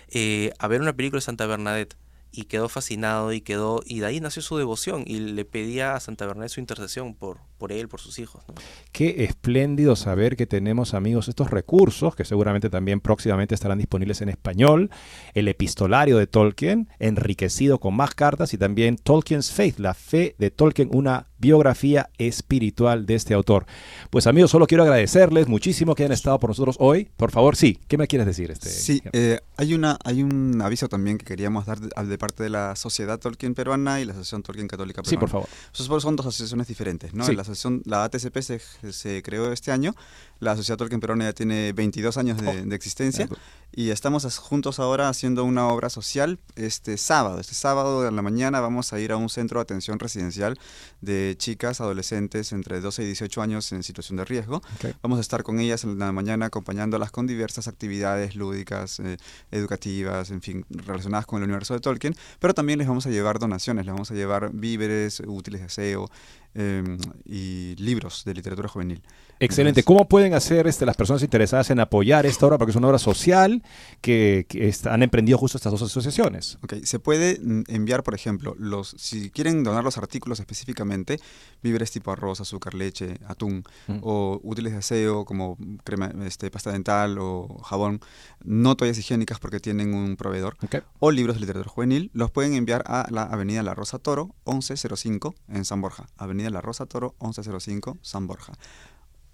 [0.09, 1.97] eh, a ver una película de Santa Bernadette
[2.31, 6.01] y quedó fascinado y quedó y de ahí nació su devoción y le pedía a
[6.01, 8.45] Santa Bernadette su intercesión por, por él, por sus hijos.
[8.93, 14.29] Qué espléndido saber que tenemos, amigos, estos recursos que seguramente también próximamente estarán disponibles en
[14.29, 14.91] español.
[15.35, 20.51] El epistolario de Tolkien, enriquecido con más cartas, y también Tolkien's Faith, la fe de
[20.51, 23.67] Tolkien, una biografía espiritual de este autor.
[24.11, 27.09] Pues, amigos, solo quiero agradecerles muchísimo que hayan estado por nosotros hoy.
[27.17, 28.51] Por favor, sí, ¿qué me quieres decir?
[28.51, 32.43] Este, Sí, eh, hay, una, hay un aviso también que queríamos dar de, de parte
[32.43, 35.21] de la Sociedad Tolkien Peruana y la Asociación Tolkien Católica sí, Peruana.
[35.21, 35.49] por favor.
[35.75, 37.25] Esos son dos asociaciones diferentes, ¿no?
[37.25, 37.35] Sí.
[37.35, 38.61] La, asociación, la ATCP se,
[38.93, 39.95] se creó este año,
[40.41, 42.53] la Sociedad Tolkien Peruana ya tiene 22 años de, Oh.
[42.65, 43.35] de existencia Ah,
[43.73, 47.41] y estamos juntos ahora haciendo una obra social este sábado.
[47.41, 50.59] Este sábado en la mañana vamos a ir a un centro de atención residencial
[51.01, 54.63] de chicas, adolescentes entre 12 y 18 años en situación de riesgo.
[55.03, 59.17] Vamos a estar con ellas en la mañana acompañándolas con diversas actividades lúdicas, eh,
[59.51, 63.39] educativas, en fin, relacionadas con el universo de Tolkien, pero también les vamos a llevar
[63.39, 66.11] donaciones, les vamos a llevar víveres, útiles de aseo
[66.57, 69.03] eh, y libros de literatura juvenil.
[69.39, 69.81] Excelente.
[69.81, 72.57] Entonces- ¿Cómo pueden hacer este, las personas interesadas en apoyar esta obra?
[72.57, 73.63] Porque es una obra social
[74.01, 74.47] que,
[74.91, 76.59] han emprendido justo estas dos asociaciones.
[76.63, 81.21] Ok, se puede mm, enviar, por ejemplo, los, si quieren donar los artículos específicamente,
[81.63, 83.99] víveres tipo arroz, azúcar, leche, atún, Mm.
[84.03, 88.01] o útiles de aseo como crema, este, pasta dental o jabón,
[88.45, 90.57] no toallas higiénicas porque tienen un proveedor,
[90.99, 95.35] o libros de literatura juvenil, los pueden enviar a la Avenida La Rosa Toro, 1105
[95.49, 96.07] en San Borja.
[96.17, 98.53] Avenida La Rosa Toro, 1105 San Borja.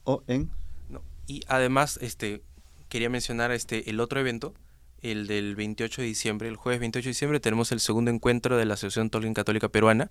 [0.04, 0.50] O en
[0.88, 1.02] ¿no?
[1.26, 2.42] Y además, este,
[2.88, 4.54] quería mencionar este, el otro evento,
[5.02, 8.64] el del 28 de diciembre, el jueves 28 de diciembre, tenemos el segundo encuentro de
[8.64, 10.10] la Asociación Tolkien Católica Peruana.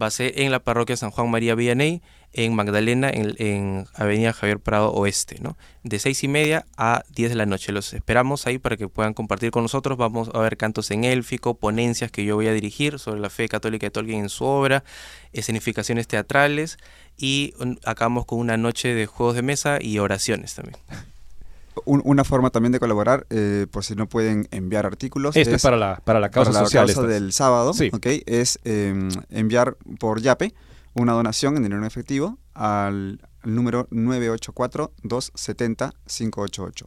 [0.00, 4.32] Va a ser en la parroquia San Juan María Villaney, en Magdalena, en, en Avenida
[4.32, 5.56] Javier Prado Oeste, ¿no?
[5.82, 7.72] De seis y media a 10 de la noche.
[7.72, 9.98] Los esperamos ahí para que puedan compartir con nosotros.
[9.98, 13.48] Vamos a ver cantos en élfico, ponencias que yo voy a dirigir sobre la fe
[13.48, 14.84] católica de Tolkien en su obra,
[15.32, 16.78] escenificaciones teatrales
[17.16, 17.52] y
[17.84, 20.78] acabamos con una noche de juegos de mesa y oraciones también.
[21.84, 25.36] un- una forma también de colaborar, eh, por si no pueden enviar artículos.
[25.36, 26.86] Esto es para la, para la causa para la social.
[26.86, 27.14] causa estas.
[27.14, 27.90] del sábado, Sí.
[27.92, 28.06] ¿ok?
[28.26, 30.54] es eh, enviar por Yape
[30.94, 36.86] una donación en dinero en efectivo al, al número 984-270-588.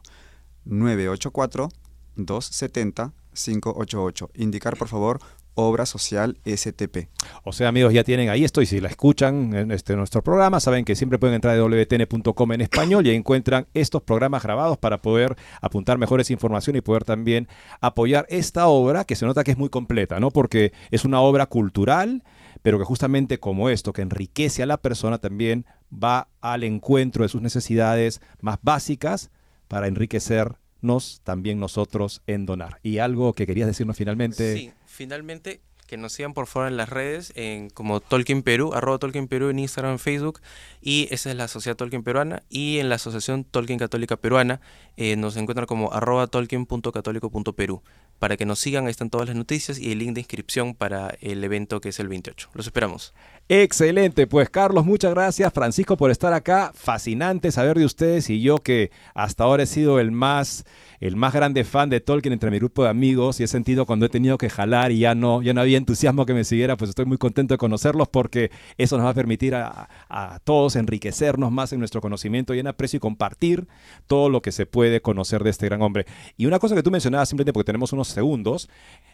[3.35, 4.29] 984-270-588.
[4.35, 5.19] Indicar, por favor,
[5.55, 7.09] Obra Social STP.
[7.43, 10.59] O sea, amigos, ya tienen ahí esto y si la escuchan en este nuestro programa,
[10.59, 14.77] saben que siempre pueden entrar a wtn.com en español y ahí encuentran estos programas grabados
[14.77, 17.47] para poder apuntar mejores información y poder también
[17.81, 20.31] apoyar esta obra que se nota que es muy completa, ¿no?
[20.31, 22.23] Porque es una obra cultural,
[22.61, 27.29] pero que justamente como esto, que enriquece a la persona, también va al encuentro de
[27.29, 29.31] sus necesidades más básicas
[29.67, 32.79] para enriquecernos también nosotros en donar.
[32.83, 34.55] Y algo que querías decirnos finalmente.
[34.55, 38.99] Sí, finalmente que nos sigan por favor en las redes en como Tolkien Perú, arroba
[38.99, 40.39] Tolkien Perú en Instagram, Facebook
[40.81, 44.61] y esa es la Sociedad Tolkien Peruana y en la Asociación Tolkien Católica Peruana
[44.95, 47.83] eh, nos encuentran como arroba tolkien.católico.perú
[48.19, 51.09] para que nos sigan, ahí están todas las noticias y el link de inscripción para
[51.19, 52.51] el evento que es el 28.
[52.53, 53.13] Los esperamos.
[53.49, 55.51] Excelente, pues Carlos, muchas gracias.
[55.51, 56.71] Francisco por estar acá.
[56.73, 60.63] Fascinante saber de ustedes y yo que hasta ahora he sido el más,
[61.03, 64.05] el más grande fan de Tolkien entre mi grupo de amigos y he sentido cuando
[64.05, 66.87] he tenido que jalar y ya no, ya no había entusiasmo que me siguiera, pues
[66.87, 71.51] estoy muy contento de conocerlos porque eso nos va a permitir a, a todos enriquecernos
[71.51, 73.67] más en nuestro conocimiento y en aprecio y compartir
[74.07, 76.05] todo lo que se puede conocer de este gran hombre.
[76.37, 78.69] Y una cosa que tú mencionabas simplemente porque tenemos unos segundos,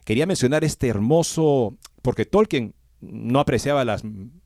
[0.06, 4.04] quería mencionar este hermoso, porque Tolkien no apreciaba las,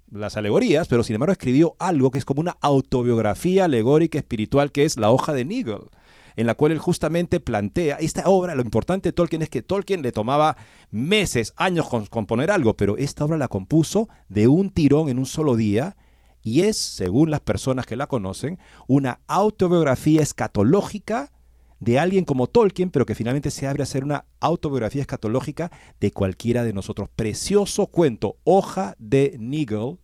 [0.09, 4.85] las alegorías, pero sin embargo escribió algo que es como una autobiografía alegórica espiritual que
[4.85, 5.89] es La hoja de Nigel.
[6.35, 10.01] En la cual él justamente plantea esta obra, lo importante de Tolkien es que Tolkien
[10.01, 10.57] le tomaba
[10.91, 15.25] meses, años con componer algo, pero esta obra la compuso de un tirón en un
[15.25, 15.95] solo día
[16.41, 21.31] y es, según las personas que la conocen, una autobiografía escatológica
[21.79, 26.11] de alguien como Tolkien, pero que finalmente se abre a ser una autobiografía escatológica de
[26.11, 27.09] cualquiera de nosotros.
[27.15, 29.99] Precioso cuento, Hoja de Nigel,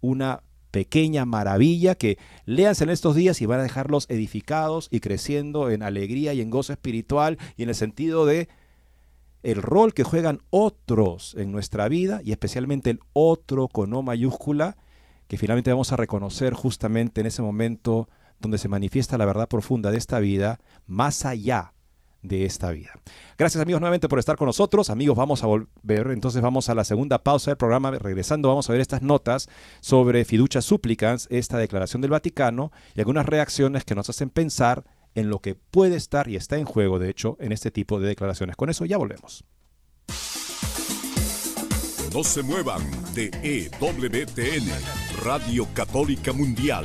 [0.00, 5.70] una pequeña maravilla que léanse en estos días y van a dejarlos edificados y creciendo
[5.70, 8.48] en alegría y en gozo espiritual y en el sentido de
[9.42, 14.76] el rol que juegan otros en nuestra vida y especialmente el otro con O mayúscula
[15.28, 18.08] que finalmente vamos a reconocer justamente en ese momento
[18.40, 21.72] donde se manifiesta la verdad profunda de esta vida más allá
[22.22, 22.92] de esta vida.
[23.38, 24.90] Gracias amigos nuevamente por estar con nosotros.
[24.90, 27.90] Amigos, vamos a volver, entonces vamos a la segunda pausa del programa.
[27.92, 29.48] Regresando vamos a ver estas notas
[29.80, 35.28] sobre fiducia supplicans, esta declaración del Vaticano y algunas reacciones que nos hacen pensar en
[35.28, 38.56] lo que puede estar y está en juego, de hecho, en este tipo de declaraciones.
[38.56, 39.44] Con eso ya volvemos.
[42.12, 42.82] No se muevan
[43.14, 44.68] de EWTN,
[45.24, 46.84] Radio Católica Mundial.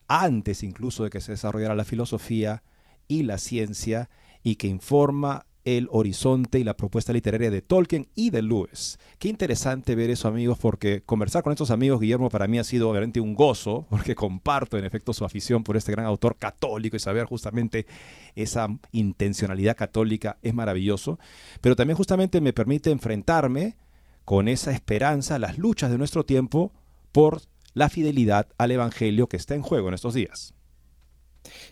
[0.08, 2.64] antes incluso de que se desarrollara la filosofía
[3.06, 4.10] y la ciencia,
[4.42, 8.98] y que informa el horizonte y la propuesta literaria de Tolkien y de Lewis.
[9.18, 12.90] Qué interesante ver eso, amigos, porque conversar con estos amigos, Guillermo, para mí ha sido
[12.90, 17.00] obviamente un gozo, porque comparto en efecto su afición por este gran autor católico y
[17.00, 17.86] saber justamente
[18.34, 21.18] esa intencionalidad católica es maravilloso,
[21.60, 23.76] pero también justamente me permite enfrentarme
[24.24, 26.72] con esa esperanza a las luchas de nuestro tiempo
[27.12, 27.42] por
[27.74, 30.54] la fidelidad al Evangelio que está en juego en estos días.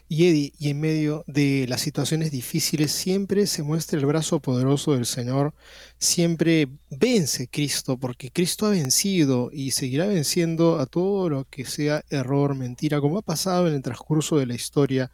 [0.08, 4.94] Y Eddie, y en medio de las situaciones difíciles siempre se muestra el brazo poderoso
[4.94, 5.54] del Señor,
[5.98, 12.04] siempre vence Cristo, porque Cristo ha vencido y seguirá venciendo a todo lo que sea
[12.08, 15.10] error, mentira, como ha pasado en el transcurso de la historia.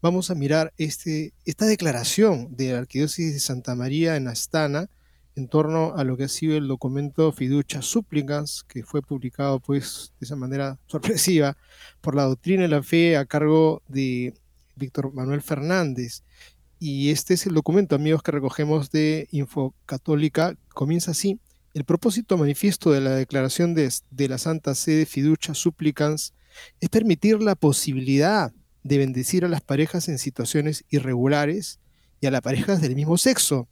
[0.00, 4.88] Vamos a mirar este, esta declaración de la Arquidiócesis de Santa María en Astana,
[5.38, 10.12] en torno a lo que ha sido el documento Fiducia Supplicans, que fue publicado pues
[10.18, 11.56] de esa manera sorpresiva
[12.00, 14.34] por la doctrina de la fe a cargo de
[14.74, 16.24] Víctor Manuel Fernández.
[16.80, 20.56] Y este es el documento, amigos, que recogemos de Info Católica.
[20.74, 21.38] Comienza así.
[21.72, 23.92] El propósito manifiesto de la declaración de,
[24.28, 26.34] la Santa Sede Fiducia Supplicans
[26.80, 31.78] es permitir la posibilidad de bendecir a las parejas en situaciones irregulares
[32.20, 33.68] y a las parejas del mismo sexo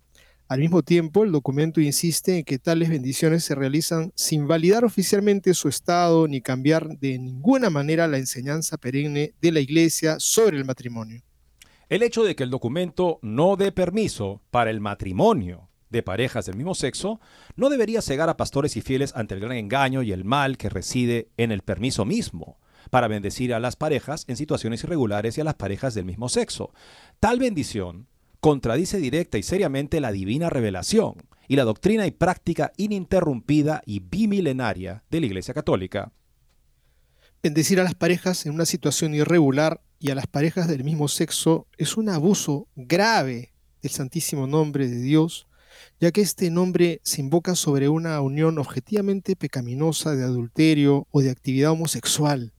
[0.49, 5.53] al mismo tiempo, el documento insiste en que tales bendiciones se realizan sin validar oficialmente
[5.55, 10.64] su estado ni cambiar de ninguna manera la enseñanza perenne de la Iglesia sobre el
[10.64, 11.20] matrimonio.
[11.88, 16.57] El hecho de que el documento no dé permiso para el matrimonio de parejas del
[16.57, 17.20] mismo sexo
[17.57, 20.68] no debería cegar a pastores y fieles ante el gran engaño y el mal que
[20.68, 22.59] reside en el permiso mismo.
[22.88, 26.72] para bendecir a las parejas en situaciones irregulares y a las parejas del mismo sexo.
[27.18, 28.07] Tal bendición
[28.47, 31.16] contradice directa y seriamente la divina revelación
[31.49, 36.12] y la doctrina y práctica ininterrumpida y bimilenaria de la Iglesia Católica.
[37.42, 41.66] Bendecir a las parejas en una situación irregular y a las parejas del mismo sexo
[41.76, 45.49] es un abuso grave del santísimo nombre de Dios,
[45.99, 51.30] ya que este nombre se invoca sobre una unión objetivamente pecaminosa de adulterio o de
[51.30, 52.53] actividad homosexual.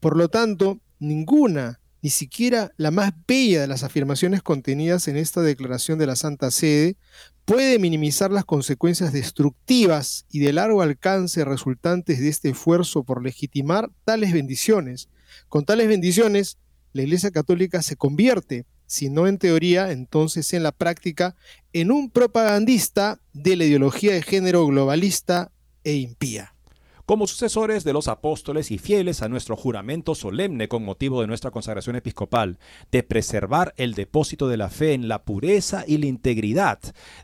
[0.00, 5.42] Por lo tanto, ninguna, ni siquiera la más bella de las afirmaciones contenidas en esta
[5.42, 6.96] declaración de la Santa Sede,
[7.44, 13.90] puede minimizar las consecuencias destructivas y de largo alcance resultantes de este esfuerzo por legitimar
[14.04, 15.08] tales bendiciones.
[15.48, 16.58] Con tales bendiciones,
[16.92, 21.36] la Iglesia Católica se convierte, si no en teoría, entonces en la práctica,
[21.72, 25.52] en un propagandista de la ideología de género globalista
[25.84, 26.54] e impía.
[27.10, 31.50] Como sucesores de los apóstoles y fieles a nuestro juramento solemne con motivo de nuestra
[31.50, 32.60] consagración episcopal,
[32.92, 36.78] de preservar el depósito de la fe en la pureza y la integridad,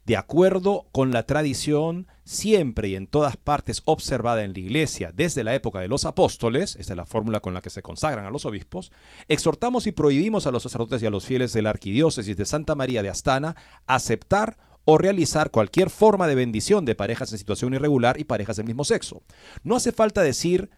[0.05, 5.45] de acuerdo con la tradición siempre y en todas partes observada en la Iglesia desde
[5.45, 8.31] la época de los apóstoles, esta es la fórmula con la que se consagran a
[8.31, 8.91] los obispos,
[9.29, 12.75] exhortamos y prohibimos a los sacerdotes y a los fieles de la Arquidiócesis de Santa
[12.75, 13.55] María de Astana
[13.87, 18.67] aceptar o realizar cualquier forma de bendición de parejas en situación irregular y parejas del
[18.67, 19.23] mismo sexo.
[19.65, 20.71] No hace falta decir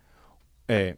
[0.67, 0.97] eh,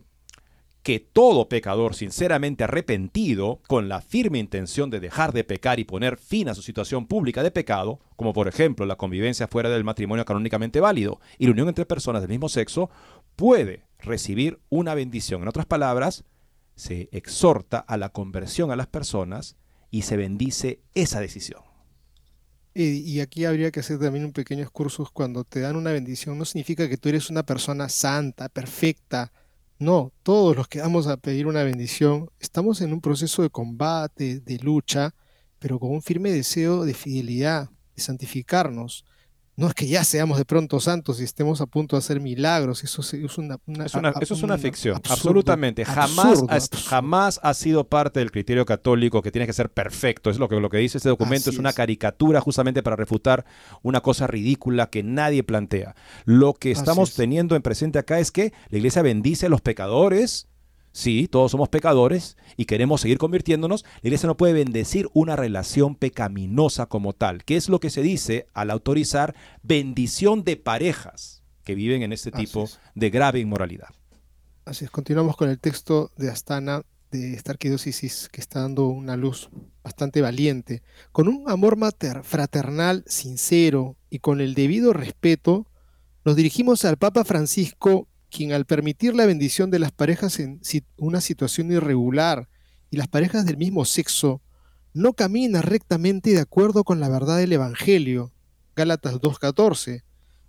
[0.84, 6.18] que todo pecador sinceramente arrepentido, con la firme intención de dejar de pecar y poner
[6.18, 10.24] fin a su situación pública de pecado, como por ejemplo la convivencia fuera del matrimonio
[10.24, 12.90] canónicamente válido y la unión entre personas del mismo sexo,
[13.34, 15.42] puede recibir una bendición.
[15.42, 16.24] En otras palabras,
[16.76, 19.56] se exhorta a la conversión a las personas
[19.90, 21.69] y se bendice esa decisión.
[22.72, 25.10] Y, aquí habría que hacer también un pequeño excursus.
[25.10, 29.32] Cuando te dan una bendición, no significa que tú eres una persona santa, perfecta.
[29.78, 34.40] No, todos los que vamos a pedir una bendición estamos en un proceso de combate,
[34.40, 35.14] de lucha,
[35.58, 39.04] pero con un firme deseo de fidelidad, de santificarnos.
[39.60, 42.82] No es que ya seamos de pronto santos y estemos a punto de hacer milagros,
[42.82, 45.84] eso es una, eso es una ficción, absolutamente.
[45.84, 50.30] Jamás, ha, jamás ha sido parte del criterio católico que tiene que ser perfecto.
[50.30, 53.44] Es lo que, lo que dice este documento, es una caricatura justamente para refutar
[53.82, 55.94] una cosa ridícula que nadie plantea.
[56.24, 60.48] Lo que estamos teniendo en presente acá es que la iglesia bendice a los pecadores
[60.92, 63.84] Sí, todos somos pecadores y queremos seguir convirtiéndonos.
[64.02, 68.02] La iglesia no puede bendecir una relación pecaminosa como tal, que es lo que se
[68.02, 73.90] dice al autorizar bendición de parejas que viven en este tipo de grave inmoralidad.
[74.64, 79.16] Así es, continuamos con el texto de Astana de esta arquidiócesis que está dando una
[79.16, 79.50] luz
[79.82, 80.82] bastante valiente.
[81.12, 85.66] Con un amor mater, fraternal, sincero y con el debido respeto,
[86.24, 90.60] nos dirigimos al Papa Francisco quien al permitir la bendición de las parejas en
[90.96, 92.48] una situación irregular
[92.90, 94.40] y las parejas del mismo sexo,
[94.92, 98.32] no camina rectamente de acuerdo con la verdad del Evangelio,
[98.74, 100.02] Gálatas 2.14,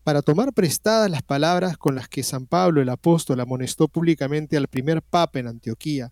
[0.03, 4.67] para tomar prestadas las palabras con las que San Pablo el apóstol amonestó públicamente al
[4.67, 6.11] primer papa en Antioquía.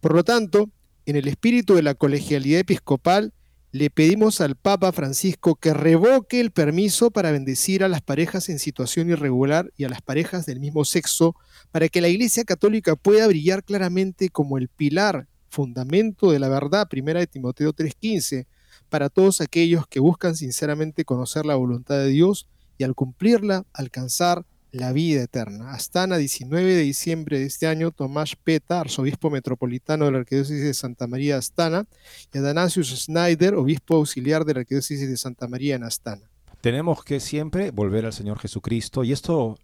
[0.00, 0.70] Por lo tanto,
[1.04, 3.34] en el espíritu de la colegialidad episcopal,
[3.76, 8.58] le pedimos al Papa Francisco que revoque el permiso para bendecir a las parejas en
[8.58, 11.36] situación irregular y a las parejas del mismo sexo,
[11.72, 16.88] para que la Iglesia Católica pueda brillar claramente como el pilar, fundamento de la verdad,
[16.88, 18.46] primera de Timoteo 3:15,
[18.88, 22.48] para todos aquellos que buscan sinceramente conocer la voluntad de Dios
[22.78, 25.72] y al cumplirla alcanzar la vida eterna.
[25.72, 30.74] Astana, 19 de diciembre de este año, Tomás Peta, arzobispo metropolitano de la Arquidiócesis de
[30.74, 31.86] Santa María de Astana,
[32.32, 36.28] y Adanasius Schneider, obispo auxiliar de la Arquidiócesis de Santa María en Astana.
[36.60, 39.56] Tenemos que siempre volver al Señor Jesucristo, y esto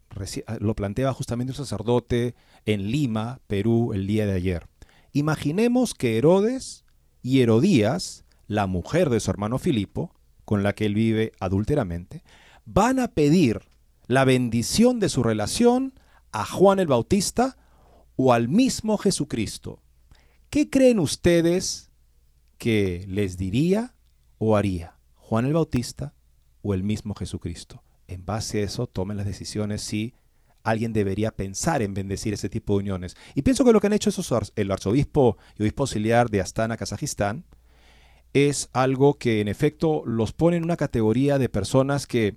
[0.61, 2.35] lo planteaba justamente un sacerdote
[2.65, 4.67] en Lima, Perú, el día de ayer.
[5.13, 6.85] Imaginemos que Herodes
[7.23, 12.23] y Herodías, la mujer de su hermano Filipo, con la que él vive adúlteramente,
[12.65, 13.61] van a pedir
[14.07, 15.95] la bendición de su relación
[16.33, 17.57] a Juan el Bautista
[18.17, 19.83] o al mismo Jesucristo.
[20.51, 21.91] ¿Qué creen ustedes
[22.59, 23.95] que les diría
[24.39, 26.15] o haría Juan el Bautista
[26.63, 27.83] o el mismo Jesucristo?
[28.07, 30.15] En base a eso tomen las decisiones si
[30.63, 33.17] alguien debería pensar en bendecir ese tipo de uniones.
[33.35, 36.77] Y pienso que lo que han hecho esos, el arzobispo y obispo auxiliar de Astana,
[36.77, 37.45] Kazajistán,
[38.33, 42.37] es algo que en efecto los pone en una categoría de personas que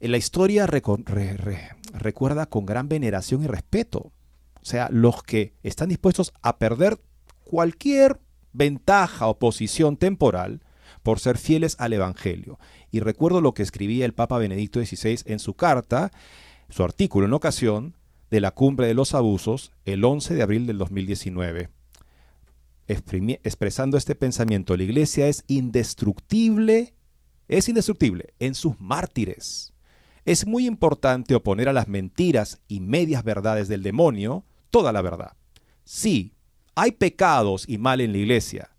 [0.00, 4.12] la historia recuerda con gran veneración y respeto.
[4.60, 6.98] O sea, los que están dispuestos a perder
[7.44, 8.20] cualquier
[8.52, 10.62] ventaja o posición temporal
[11.02, 12.58] por ser fieles al Evangelio.
[12.90, 16.10] Y recuerdo lo que escribía el Papa Benedicto XVI en su carta,
[16.68, 17.94] su artículo en ocasión,
[18.30, 21.68] de la cumbre de los abusos el 11 de abril del 2019.
[22.88, 26.94] expresando este pensamiento, la iglesia es indestructible,
[27.48, 29.72] es indestructible en sus mártires.
[30.26, 35.36] Es muy importante oponer a las mentiras y medias verdades del demonio toda la verdad.
[35.84, 36.34] Sí,
[36.74, 38.70] hay pecados y mal en la iglesia,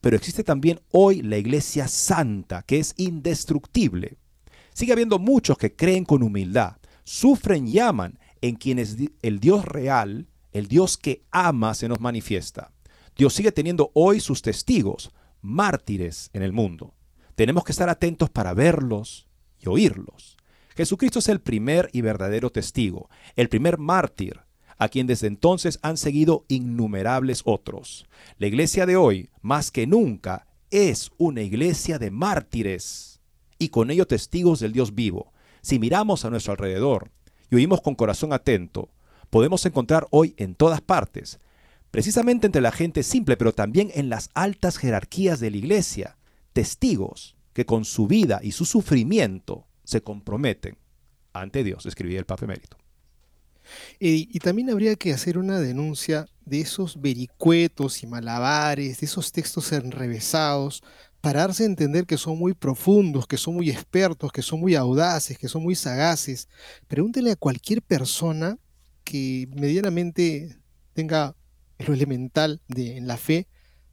[0.00, 4.18] pero existe también hoy la iglesia santa, que es indestructible.
[4.74, 10.26] Sigue habiendo muchos que creen con humildad, sufren y aman en quienes el Dios real,
[10.50, 12.72] el Dios que ama, se nos manifiesta.
[13.16, 16.94] Dios sigue teniendo hoy sus testigos, mártires en el mundo.
[17.36, 19.28] Tenemos que estar atentos para verlos
[19.60, 20.35] y oírlos.
[20.76, 24.40] Jesucristo es el primer y verdadero testigo, el primer mártir,
[24.76, 28.06] a quien desde entonces han seguido innumerables otros.
[28.36, 33.22] La iglesia de hoy, más que nunca, es una iglesia de mártires
[33.58, 35.32] y con ello testigos del Dios vivo.
[35.62, 37.10] Si miramos a nuestro alrededor
[37.50, 38.90] y oímos con corazón atento,
[39.30, 41.40] podemos encontrar hoy en todas partes,
[41.90, 46.18] precisamente entre la gente simple, pero también en las altas jerarquías de la iglesia,
[46.52, 50.76] testigos que con su vida y su sufrimiento se comprometen
[51.32, 52.76] ante Dios, escribía el Papa Emérito.
[53.98, 59.72] Y, también habría que hacer una denuncia de esos vericuetos y malabares, de esos textos
[59.72, 60.82] enrevesados,
[61.20, 64.76] para darse a entender que son muy profundos, que son muy expertos, que son muy
[64.76, 66.48] audaces, que son muy sagaces.
[66.86, 68.58] Pregúntele a cualquier persona
[69.02, 70.56] que medianamente
[70.92, 71.34] tenga
[71.78, 73.48] lo elemental de, en la fe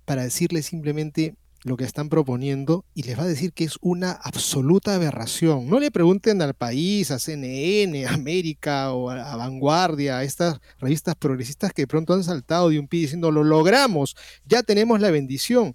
[0.05, 4.11] para decirle simplemente lo que están proponiendo y les va a decir que es una
[4.11, 5.69] absoluta aberración.
[5.69, 11.15] No le pregunten al país, a CNN, a América o a, Vanguardia, a estas revistas
[11.15, 15.73] progresistas que pronto han saltado de un pie diciendo lo logramos, ya tenemos la bendición.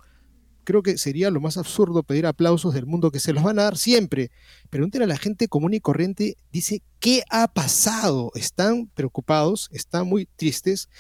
[0.64, 3.62] Creo que sería lo más absurdo pedir aplausos del mundo que se los van a
[3.62, 4.30] dar siempre.
[4.68, 8.30] Pregúntenle a la gente común y corriente, dice, ¿qué ha pasado?
[8.34, 10.90] Están preocupados, están muy tristes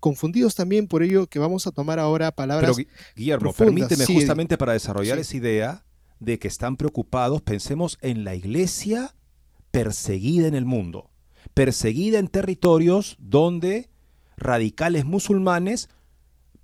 [0.00, 2.76] confundidos también por ello que vamos a tomar ahora palabras.
[2.76, 5.84] Pero Guillermo, permíteme justamente para desarrollar esa idea
[6.20, 9.14] de que están preocupados, pensemos en la iglesia
[9.70, 11.10] perseguida en el mundo,
[11.54, 13.90] perseguida en territorios donde
[14.36, 15.88] radicales musulmanes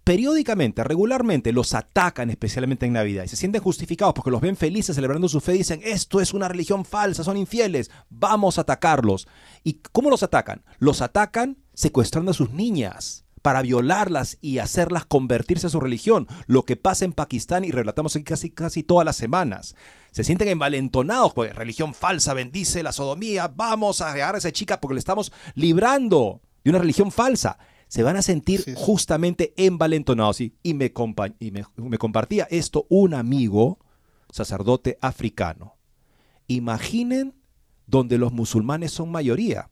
[0.04, 4.94] periódicamente, regularmente los atacan, especialmente en Navidad, y se sienten justificados porque los ven felices
[4.94, 9.26] celebrando su fe y dicen, esto es una religión falsa, son infieles, vamos a atacarlos.
[9.62, 10.62] ¿Y cómo los atacan?
[10.78, 16.64] Los atacan secuestrando a sus niñas para violarlas y hacerlas convertirse a su religión, lo
[16.64, 19.76] que pasa en Pakistán y relatamos aquí casi, casi todas las semanas.
[20.12, 24.80] Se sienten envalentonados, pues religión falsa, bendice la sodomía, vamos a agarrar a esa chica
[24.80, 27.58] porque le estamos librando de una religión falsa.
[27.86, 30.40] Se van a sentir justamente envalentonados.
[30.40, 30.90] Y, y, me,
[31.38, 33.78] y me compartía esto un amigo,
[34.30, 35.76] sacerdote africano.
[36.46, 37.34] Imaginen
[37.86, 39.70] donde los musulmanes son mayoría.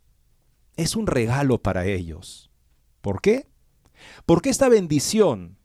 [0.77, 2.51] Es un regalo para ellos.
[3.01, 3.51] ¿Por qué?
[4.27, 5.57] Porque esta bendición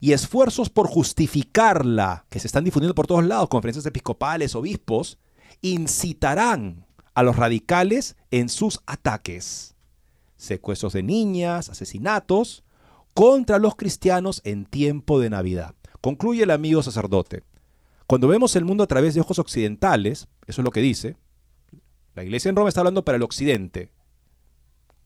[0.00, 5.18] y esfuerzos por justificarla, que se están difundiendo por todos lados, conferencias episcopales, obispos,
[5.62, 9.74] incitarán a los radicales en sus ataques.
[10.36, 12.62] Secuestros de niñas, asesinatos
[13.14, 15.74] contra los cristianos en tiempo de Navidad.
[16.02, 17.42] Concluye el amigo sacerdote.
[18.06, 21.16] Cuando vemos el mundo a través de ojos occidentales, eso es lo que dice,
[22.14, 23.90] la iglesia en Roma está hablando para el occidente,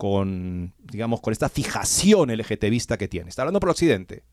[0.00, 3.28] con, digamos, con esta fijación LGTBista que tiene.
[3.28, 4.24] Está hablando por Occidente.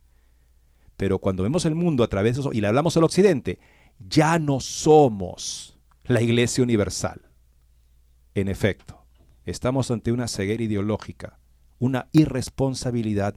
[0.95, 3.59] Pero cuando vemos el mundo a través de eso y le hablamos al Occidente,
[3.99, 7.19] ya no somos la Iglesia Universal.
[8.33, 9.05] En efecto,
[9.43, 11.37] estamos ante una ceguera ideológica,
[11.79, 13.35] una irresponsabilidad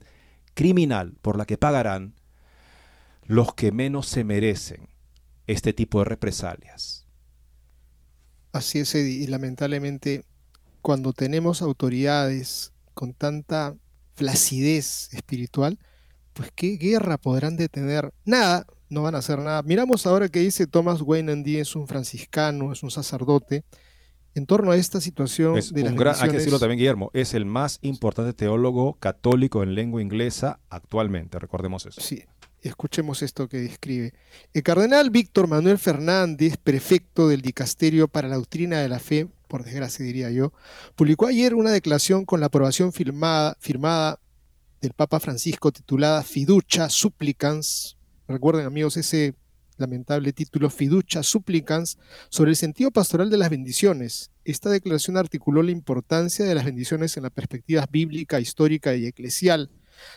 [0.54, 2.14] criminal por la que pagarán
[3.24, 4.88] los que menos se merecen
[5.48, 7.08] este tipo de represalias.
[8.52, 10.24] Así es, y lamentablemente
[10.80, 13.76] cuando tenemos autoridades con tanta
[14.14, 15.78] flacidez espiritual,
[16.32, 18.12] pues qué guerra podrán detener.
[18.24, 19.62] Nada, no van a hacer nada.
[19.62, 23.64] Miramos ahora que dice Thomas Wayne Andy, es un franciscano, es un sacerdote,
[24.34, 27.46] en torno a esta situación de un gran, Hay que decirlo también, Guillermo, es el
[27.46, 32.00] más importante teólogo católico en lengua inglesa actualmente, recordemos eso.
[32.00, 32.22] Sí,
[32.62, 34.12] escuchemos esto que describe.
[34.52, 39.64] El cardenal Víctor Manuel Fernández, prefecto del Dicasterio para la Doctrina de la Fe, por
[39.64, 40.54] desgracia diría yo,
[40.94, 43.58] publicó ayer una declaración con la aprobación firmada,
[44.80, 47.98] del Papa Francisco titulada Fiducia Supplicans.
[48.26, 49.34] Recuerden amigos ese
[49.76, 51.98] lamentable título Fiducia Supplicans
[52.30, 54.30] sobre el sentido pastoral de las bendiciones.
[54.44, 59.70] Esta declaración articuló la importancia de las bendiciones en la perspectiva bíblica, histórica y eclesial.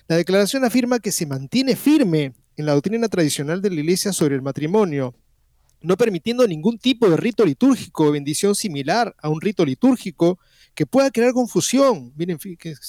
[0.08, 4.36] La declaración afirma que se mantiene firme en la doctrina tradicional de la Iglesia sobre
[4.36, 5.16] el matrimonio,
[5.84, 10.40] no permitiendo ningún tipo de rito litúrgico o bendición similar a un rito litúrgico
[10.74, 12.14] que pueda crear confusión.
[12.16, 12.40] Miren,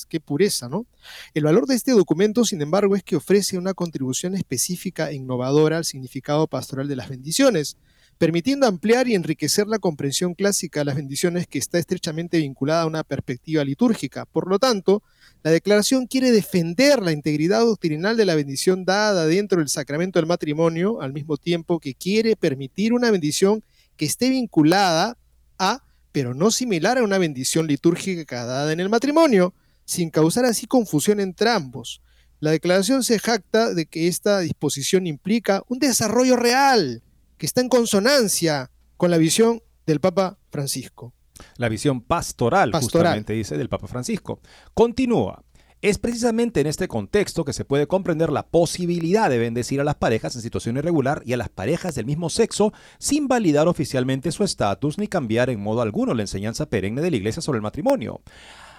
[0.09, 0.87] qué, pureza, ¿no?
[1.35, 5.77] El valor de este documento, sin embargo, es que ofrece una contribución específica e innovadora
[5.77, 7.77] al significado pastoral de las bendiciones
[8.17, 12.87] permitiendo ampliar y enriquecer la comprensión clásica de las bendiciones que está estrechamente vinculada a
[12.87, 14.25] una perspectiva litúrgica.
[14.25, 15.03] Por lo tanto,
[15.45, 20.27] la declaración quiere defender la integridad doctrinal de la bendición dada dentro del sacramento del
[20.27, 23.63] matrimonio, al mismo tiempo que quiere permitir una bendición
[23.99, 25.19] que esté vinculada
[25.59, 29.53] a, pero no similar a una bendición litúrgica dada en el matrimonio,
[29.85, 32.01] sin causar así confusión entre ambos.
[32.41, 37.03] La declaración se jacta de que esta disposición implica un desarrollo real
[37.37, 41.13] que está en consonancia con la visión del Papa Francisco.
[41.57, 44.41] La visión pastoral, justamente dice, del Papa Francisco.
[44.75, 45.43] Continúa.
[45.83, 49.97] Es precisamente en este contexto que se puede comprender la posibilidad de bendecir a las
[49.97, 54.45] parejas en situación irregular y a las parejas del mismo sexo sin validar oficialmente su
[54.45, 58.23] estatus ni cambiar en modo alguno la enseñanza perenne de la Iglesia sobre el matrimonio.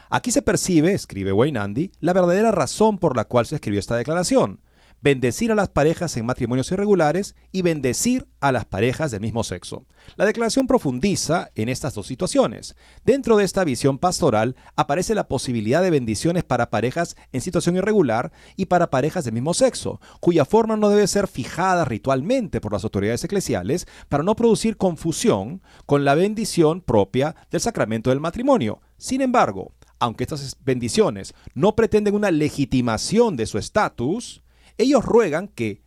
[0.09, 3.97] Aquí se percibe, escribe Wayne Andy, la verdadera razón por la cual se escribió esta
[3.97, 4.61] declaración
[5.05, 9.85] bendecir a las parejas en matrimonios irregulares y bendecir a las parejas del mismo sexo.
[10.15, 12.75] La declaración profundiza en estas dos situaciones.
[13.03, 18.31] Dentro de esta visión pastoral aparece la posibilidad de bendiciones para parejas en situación irregular
[18.55, 22.83] y para parejas del mismo sexo, cuya forma no debe ser fijada ritualmente por las
[22.83, 28.81] autoridades eclesiales para no producir confusión con la bendición propia del sacramento del matrimonio.
[28.97, 34.41] Sin embargo, aunque estas bendiciones no pretenden una legitimación de su estatus,
[34.77, 35.81] ellos ruegan que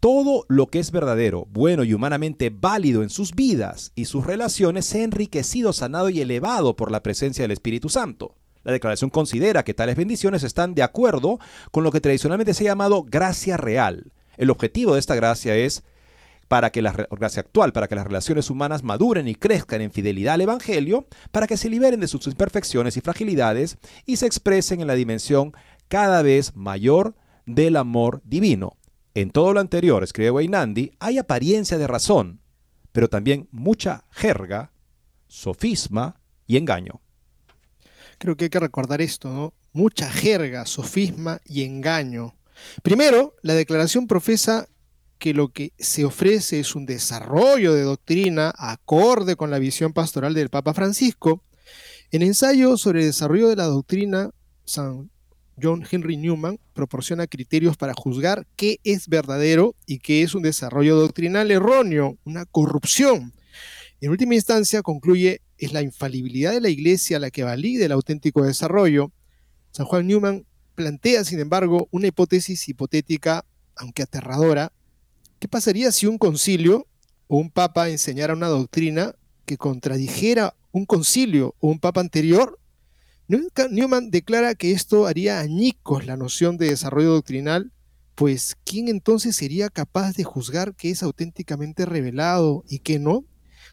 [0.00, 4.84] todo lo que es verdadero, bueno y humanamente válido en sus vidas y sus relaciones
[4.84, 8.34] sea enriquecido, sanado y elevado por la presencia del Espíritu Santo.
[8.64, 11.38] La declaración considera que tales bendiciones están de acuerdo
[11.70, 14.12] con lo que tradicionalmente se ha llamado gracia real.
[14.36, 15.84] El objetivo de esta gracia es
[16.48, 20.34] para que la gracia actual, para que las relaciones humanas maduren y crezcan en fidelidad
[20.34, 24.88] al Evangelio, para que se liberen de sus imperfecciones y fragilidades y se expresen en
[24.88, 25.52] la dimensión
[25.88, 27.14] cada vez mayor
[27.46, 28.76] del amor divino.
[29.14, 32.40] En todo lo anterior, escribe Weinandi, hay apariencia de razón,
[32.92, 34.72] pero también mucha jerga,
[35.28, 37.00] sofisma y engaño.
[38.18, 39.54] Creo que hay que recordar esto, ¿no?
[39.72, 42.34] Mucha jerga, sofisma y engaño.
[42.82, 44.68] Primero, la declaración profesa
[45.22, 50.34] que lo que se ofrece es un desarrollo de doctrina acorde con la visión pastoral
[50.34, 51.44] del Papa Francisco.
[52.10, 54.30] En ensayo sobre el desarrollo de la doctrina,
[54.64, 55.11] San
[55.60, 60.96] John Henry Newman proporciona criterios para juzgar qué es verdadero y qué es un desarrollo
[60.96, 63.32] doctrinal erróneo, una corrupción.
[64.00, 68.42] En última instancia, concluye, es la infalibilidad de la Iglesia la que valide el auténtico
[68.42, 69.12] desarrollo.
[69.70, 70.44] San Juan Newman
[70.74, 73.44] plantea, sin embargo, una hipótesis hipotética,
[73.76, 74.72] aunque aterradora.
[75.38, 76.86] ¿Qué pasaría si un concilio
[77.28, 82.58] o un papa enseñara una doctrina que contradijera un concilio o un papa anterior
[83.28, 87.72] Newman declara que esto haría añicos la noción de desarrollo doctrinal,
[88.14, 93.24] pues ¿quién entonces sería capaz de juzgar qué es auténticamente revelado y qué no?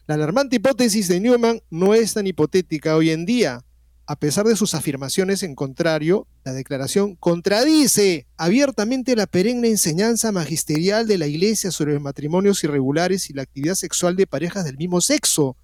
[0.06, 3.64] La alarmante hipótesis de Newman no es tan hipotética hoy en día.
[4.06, 11.06] A pesar de sus afirmaciones en contrario, la declaración contradice abiertamente la perenne enseñanza magisterial
[11.06, 15.00] de la Iglesia sobre los matrimonios irregulares y la actividad sexual de parejas del mismo
[15.00, 15.56] sexo.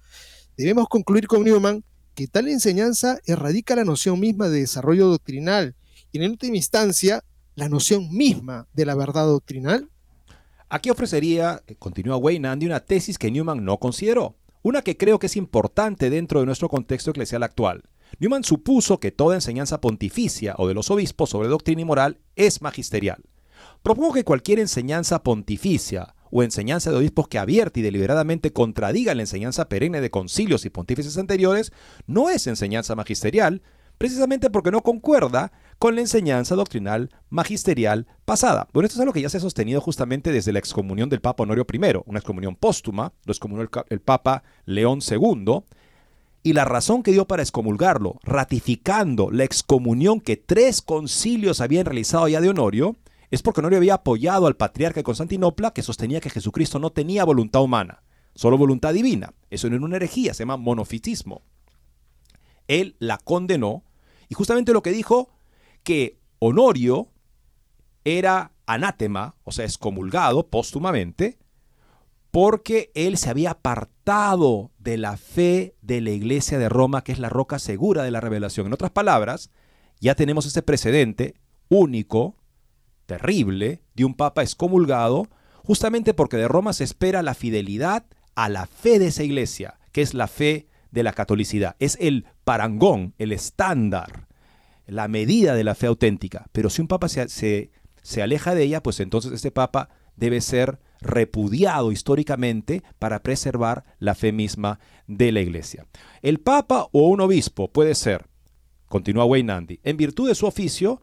[0.55, 1.83] Debemos concluir con Newman
[2.17, 5.75] que tal enseñanza erradica la noción misma de desarrollo doctrinal
[6.11, 9.91] y en última instancia la noción misma de la verdad doctrinal?
[10.67, 15.19] Aquí ofrecería, eh, continúa Wayne Andy, una tesis que Newman no consideró, una que creo
[15.19, 17.83] que es importante dentro de nuestro contexto eclesial actual.
[18.19, 22.63] Newman supuso que toda enseñanza pontificia o de los obispos sobre doctrina y moral es
[22.63, 23.21] magisterial.
[23.83, 29.23] Propongo que cualquier enseñanza pontificia o enseñanza de obispos que abierta y deliberadamente contradiga la
[29.23, 31.71] enseñanza perenne de concilios y pontífices anteriores,
[32.05, 33.61] no es enseñanza magisterial,
[33.97, 38.67] precisamente porque no concuerda con la enseñanza doctrinal magisterial pasada.
[38.73, 41.43] Bueno, esto es algo que ya se ha sostenido justamente desde la excomunión del Papa
[41.43, 45.63] Honorio I, una excomunión póstuma, lo excomunó el, el Papa León II,
[46.43, 52.27] y la razón que dio para excomulgarlo, ratificando la excomunión que tres concilios habían realizado
[52.27, 52.95] ya de Honorio,
[53.29, 57.25] es porque Honorio había apoyado al patriarca de Constantinopla que sostenía que Jesucristo no tenía
[57.25, 58.03] voluntad humana,
[58.35, 59.33] solo voluntad divina.
[59.49, 61.41] Eso no era una herejía, se llama monofitismo.
[62.67, 63.83] Él la condenó
[64.29, 65.29] y justamente lo que dijo
[65.83, 67.09] que Honorio
[68.05, 71.37] era anátema, o sea, excomulgado póstumamente,
[72.31, 77.19] porque él se había apartado de la fe de la iglesia de Roma, que es
[77.19, 78.67] la roca segura de la revelación.
[78.67, 79.49] En otras palabras,
[79.99, 81.35] ya tenemos ese precedente
[81.69, 82.36] único
[83.07, 85.27] terrible de un papa excomulgado,
[85.63, 88.05] justamente porque de Roma se espera la fidelidad
[88.35, 91.75] a la fe de esa iglesia, que es la fe de la catolicidad.
[91.79, 94.27] Es el parangón, el estándar,
[94.85, 96.45] la medida de la fe auténtica.
[96.51, 97.71] Pero si un papa se, se,
[98.03, 104.15] se aleja de ella, pues entonces este papa debe ser repudiado históricamente para preservar la
[104.15, 105.85] fe misma de la iglesia.
[106.21, 108.27] El papa o un obispo puede ser,
[108.87, 111.01] continúa Wayne Andy, en virtud de su oficio,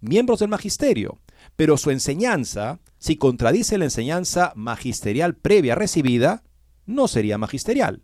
[0.00, 1.18] miembros del magisterio,
[1.56, 6.42] pero su enseñanza, si contradice la enseñanza magisterial previa recibida,
[6.84, 8.02] no sería magisterial.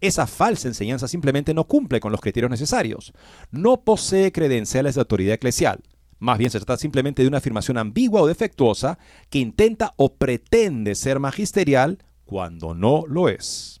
[0.00, 3.12] Esa falsa enseñanza simplemente no cumple con los criterios necesarios.
[3.50, 5.82] No posee credenciales de autoridad eclesial.
[6.18, 8.98] Más bien se trata simplemente de una afirmación ambigua o defectuosa
[9.30, 13.80] que intenta o pretende ser magisterial cuando no lo es.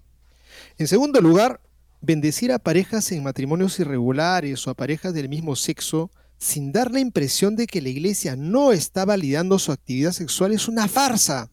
[0.78, 1.60] En segundo lugar,
[2.00, 7.00] bendecir a parejas en matrimonios irregulares o a parejas del mismo sexo sin dar la
[7.00, 11.50] impresión de que la iglesia no está validando su actividad sexual es una farsa.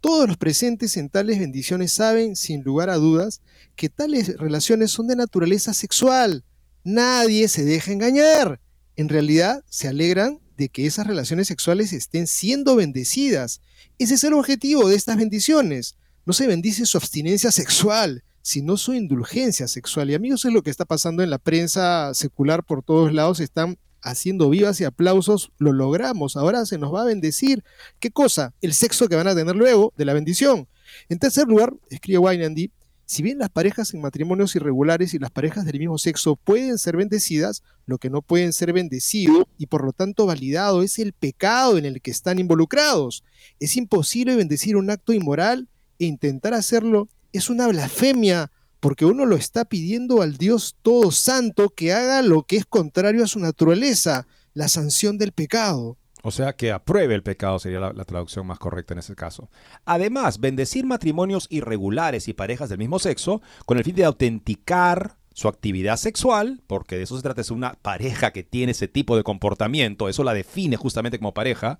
[0.00, 3.40] Todos los presentes en tales bendiciones saben, sin lugar a dudas,
[3.76, 6.44] que tales relaciones son de naturaleza sexual.
[6.82, 8.60] Nadie se deja engañar
[8.96, 13.60] en realidad se alegran de que esas relaciones sexuales estén siendo bendecidas.
[13.98, 15.96] Ese es el objetivo de estas bendiciones.
[16.26, 20.10] No se bendice su abstinencia sexual, sino su indulgencia sexual.
[20.10, 23.40] Y amigos, es lo que está pasando en la prensa secular por todos lados.
[23.40, 25.52] Están haciendo vivas y aplausos.
[25.58, 26.36] Lo logramos.
[26.36, 27.64] Ahora se nos va a bendecir.
[28.00, 28.54] ¿Qué cosa?
[28.60, 30.68] El sexo que van a tener luego de la bendición.
[31.08, 32.70] En tercer lugar, escribe Wynandy,
[33.06, 36.96] si bien las parejas en matrimonios irregulares y las parejas del mismo sexo pueden ser
[36.96, 41.76] bendecidas, lo que no pueden ser bendecido y por lo tanto validado es el pecado
[41.76, 43.24] en el que están involucrados.
[43.60, 48.51] Es imposible bendecir un acto inmoral e intentar hacerlo es una blasfemia
[48.82, 53.22] porque uno lo está pidiendo al Dios Todo Santo que haga lo que es contrario
[53.22, 55.98] a su naturaleza, la sanción del pecado.
[56.24, 59.48] O sea, que apruebe el pecado sería la, traducción más correcta en ese caso.
[59.84, 65.46] Además, bendecir matrimonios irregulares y parejas del mismo sexo con el fin de autenticar su
[65.46, 69.22] actividad sexual, porque de eso se trata, es una pareja que tiene ese tipo de
[69.22, 71.78] comportamiento, eso la define justamente como pareja.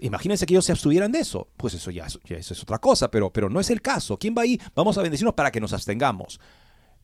[0.00, 1.48] Imagínense que ellos se abstuvieran de eso.
[1.56, 4.18] Pues eso ya, es otra cosa, pero, no es el caso.
[4.18, 4.60] ¿Quién va ahí?
[4.74, 6.40] Vamos a bendecirnos para que nos abstengamos.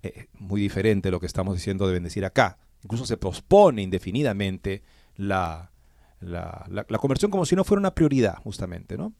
[0.03, 2.59] Eh, muy diferente lo que estamos diciendo de bendecir acá.
[2.83, 4.83] Incluso se pospone indefinidamente
[5.16, 5.70] la,
[7.01, 9.12] conversión como si no fuera una prioridad, justamente, ¿no?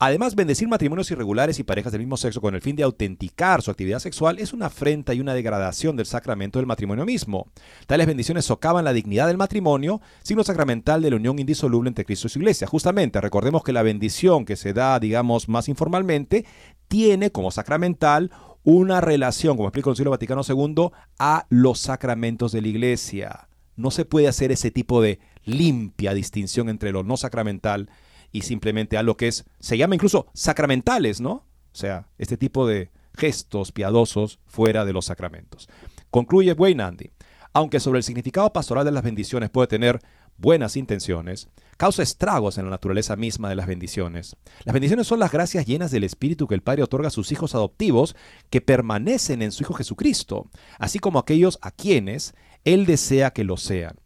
[0.00, 3.72] Además, bendecir matrimonios irregulares y parejas del mismo sexo con el fin de autenticar su
[3.72, 7.48] actividad sexual es una afrenta y una degradación del sacramento del matrimonio mismo.
[7.88, 12.28] Tales bendiciones socavan la dignidad del matrimonio, signo sacramental de la unión indisoluble entre Cristo
[12.28, 12.68] y su iglesia.
[12.68, 16.46] Justamente, recordemos que la bendición que se da, digamos, más informalmente,
[16.86, 18.30] tiene como sacramental
[18.62, 23.48] una relación, como explica el Concilio Vaticano II, a los sacramentos de la iglesia.
[23.74, 28.07] No se puede hacer ese tipo de limpia distinción entre lo no sacramental y
[28.42, 31.46] simplemente a lo que es, se llama incluso sacramentales, ¿no?
[31.72, 35.68] O sea, este tipo de gestos piadosos fuera de los sacramentos.
[36.10, 37.10] Concluye Andy.
[37.52, 40.00] Aunque sobre el significado pastoral de las bendiciones puede tener
[40.36, 44.36] buenas intenciones, causa estragos en la naturaleza misma de las bendiciones.
[44.64, 47.54] Las bendiciones son las gracias llenas del Espíritu que el Padre otorga a sus hijos
[47.54, 48.14] adoptivos
[48.50, 50.48] que permanecen en su Hijo Jesucristo,
[50.78, 53.96] así como aquellos a quienes Él desea que lo sean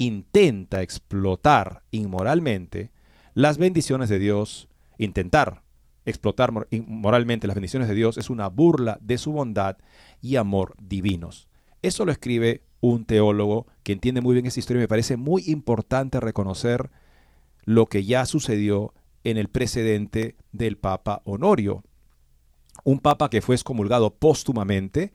[0.00, 2.90] intenta explotar inmoralmente
[3.34, 4.68] las bendiciones de Dios,
[4.98, 5.62] intentar
[6.04, 6.52] explotar
[6.86, 9.76] moralmente las bendiciones de Dios es una burla de su bondad
[10.20, 11.48] y amor divinos.
[11.82, 15.44] Eso lo escribe un teólogo que entiende muy bien esta historia y me parece muy
[15.46, 16.90] importante reconocer
[17.64, 21.84] lo que ya sucedió en el precedente del Papa Honorio.
[22.84, 25.12] Un papa que fue excomulgado póstumamente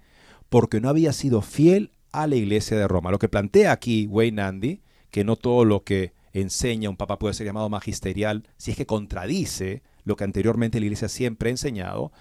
[0.49, 3.11] porque no había sido fiel a la Iglesia de Roma.
[3.11, 7.33] Lo que plantea aquí Wayne Andy, que no todo lo que enseña un papa puede
[7.33, 12.11] ser llamado magisterial si es que contradice lo que anteriormente la Iglesia siempre ha enseñado,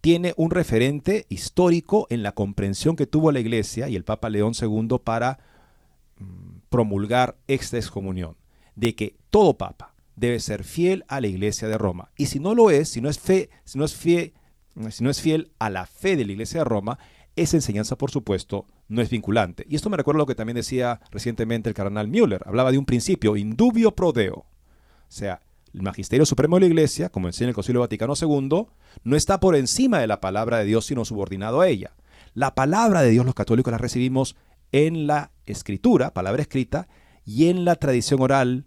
[0.00, 4.52] tiene un referente histórico en la comprensión que tuvo la Iglesia y el Papa León
[4.60, 5.38] II para
[6.18, 8.36] mm, promulgar esta excomunión,
[8.74, 12.10] de que todo papa debe ser fiel a la Iglesia de Roma.
[12.16, 14.32] Y si no lo es, si no es, fe, si no es, si
[15.04, 16.98] no es fiel a la fe de la Iglesia de Roma,
[17.42, 19.64] esa enseñanza, por supuesto, no es vinculante.
[19.68, 22.42] Y esto me recuerda lo que también decía recientemente el cardenal Müller.
[22.46, 24.38] Hablaba de un principio, indubio pro deo.
[24.38, 24.46] O
[25.08, 25.40] sea,
[25.72, 28.66] el Magisterio Supremo de la Iglesia, como enseña el Concilio Vaticano II,
[29.04, 31.94] no está por encima de la palabra de Dios, sino subordinado a ella.
[32.34, 34.36] La palabra de Dios los católicos la recibimos
[34.72, 36.88] en la escritura, palabra escrita,
[37.24, 38.64] y en la tradición oral,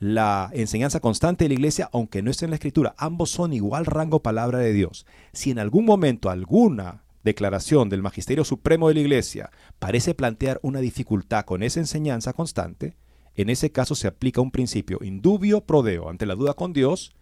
[0.00, 2.94] la enseñanza constante de la iglesia, aunque no esté en la escritura.
[2.98, 5.06] Ambos son igual rango palabra de Dios.
[5.32, 10.80] Si en algún momento alguna declaración del Magisterio Supremo de la Iglesia parece plantear una
[10.80, 12.96] dificultad con esa enseñanza constante,
[13.34, 17.12] en ese caso se aplica un principio indubio pro deo ante la duda con Dios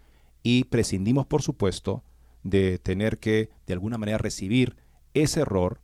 [0.43, 2.05] y prescindimos, por supuesto,
[2.43, 4.77] de tener que de alguna manera recibir
[5.13, 5.81] ese error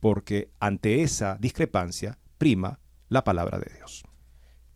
[0.00, 4.04] porque ante esa discrepancia prima la palabra de Dios.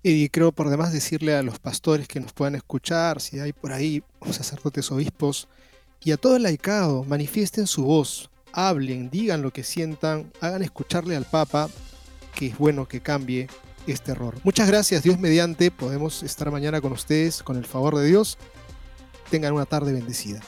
[0.03, 3.73] Y creo por demás decirle a los pastores que nos puedan escuchar, si hay por
[3.73, 5.49] ahí sacerdotes obispos,
[6.03, 11.15] y a todo el laicado, manifiesten su voz, hablen, digan lo que sientan, hagan escucharle
[11.15, 11.69] al Papa
[12.35, 13.49] que es bueno que cambie
[13.87, 14.35] este error.
[14.43, 18.39] Muchas gracias, Dios mediante, podemos estar mañana con ustedes con el favor de Dios.
[19.31, 20.41] Tengan una tarde bendecida.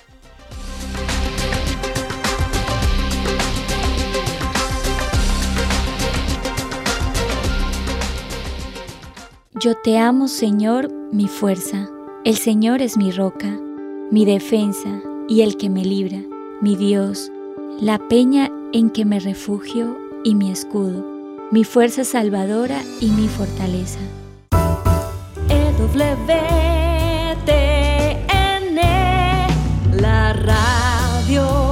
[9.61, 11.89] Yo te amo, Señor, mi fuerza.
[12.25, 13.59] El Señor es mi roca,
[14.11, 16.19] mi defensa y el que me libra,
[16.61, 17.33] mi Dios,
[17.81, 21.05] la peña en que me refugio y mi escudo,
[21.53, 24.01] mi fuerza salvadora y mi fortaleza.
[25.49, 26.01] EWTN,
[30.01, 31.68] la radio.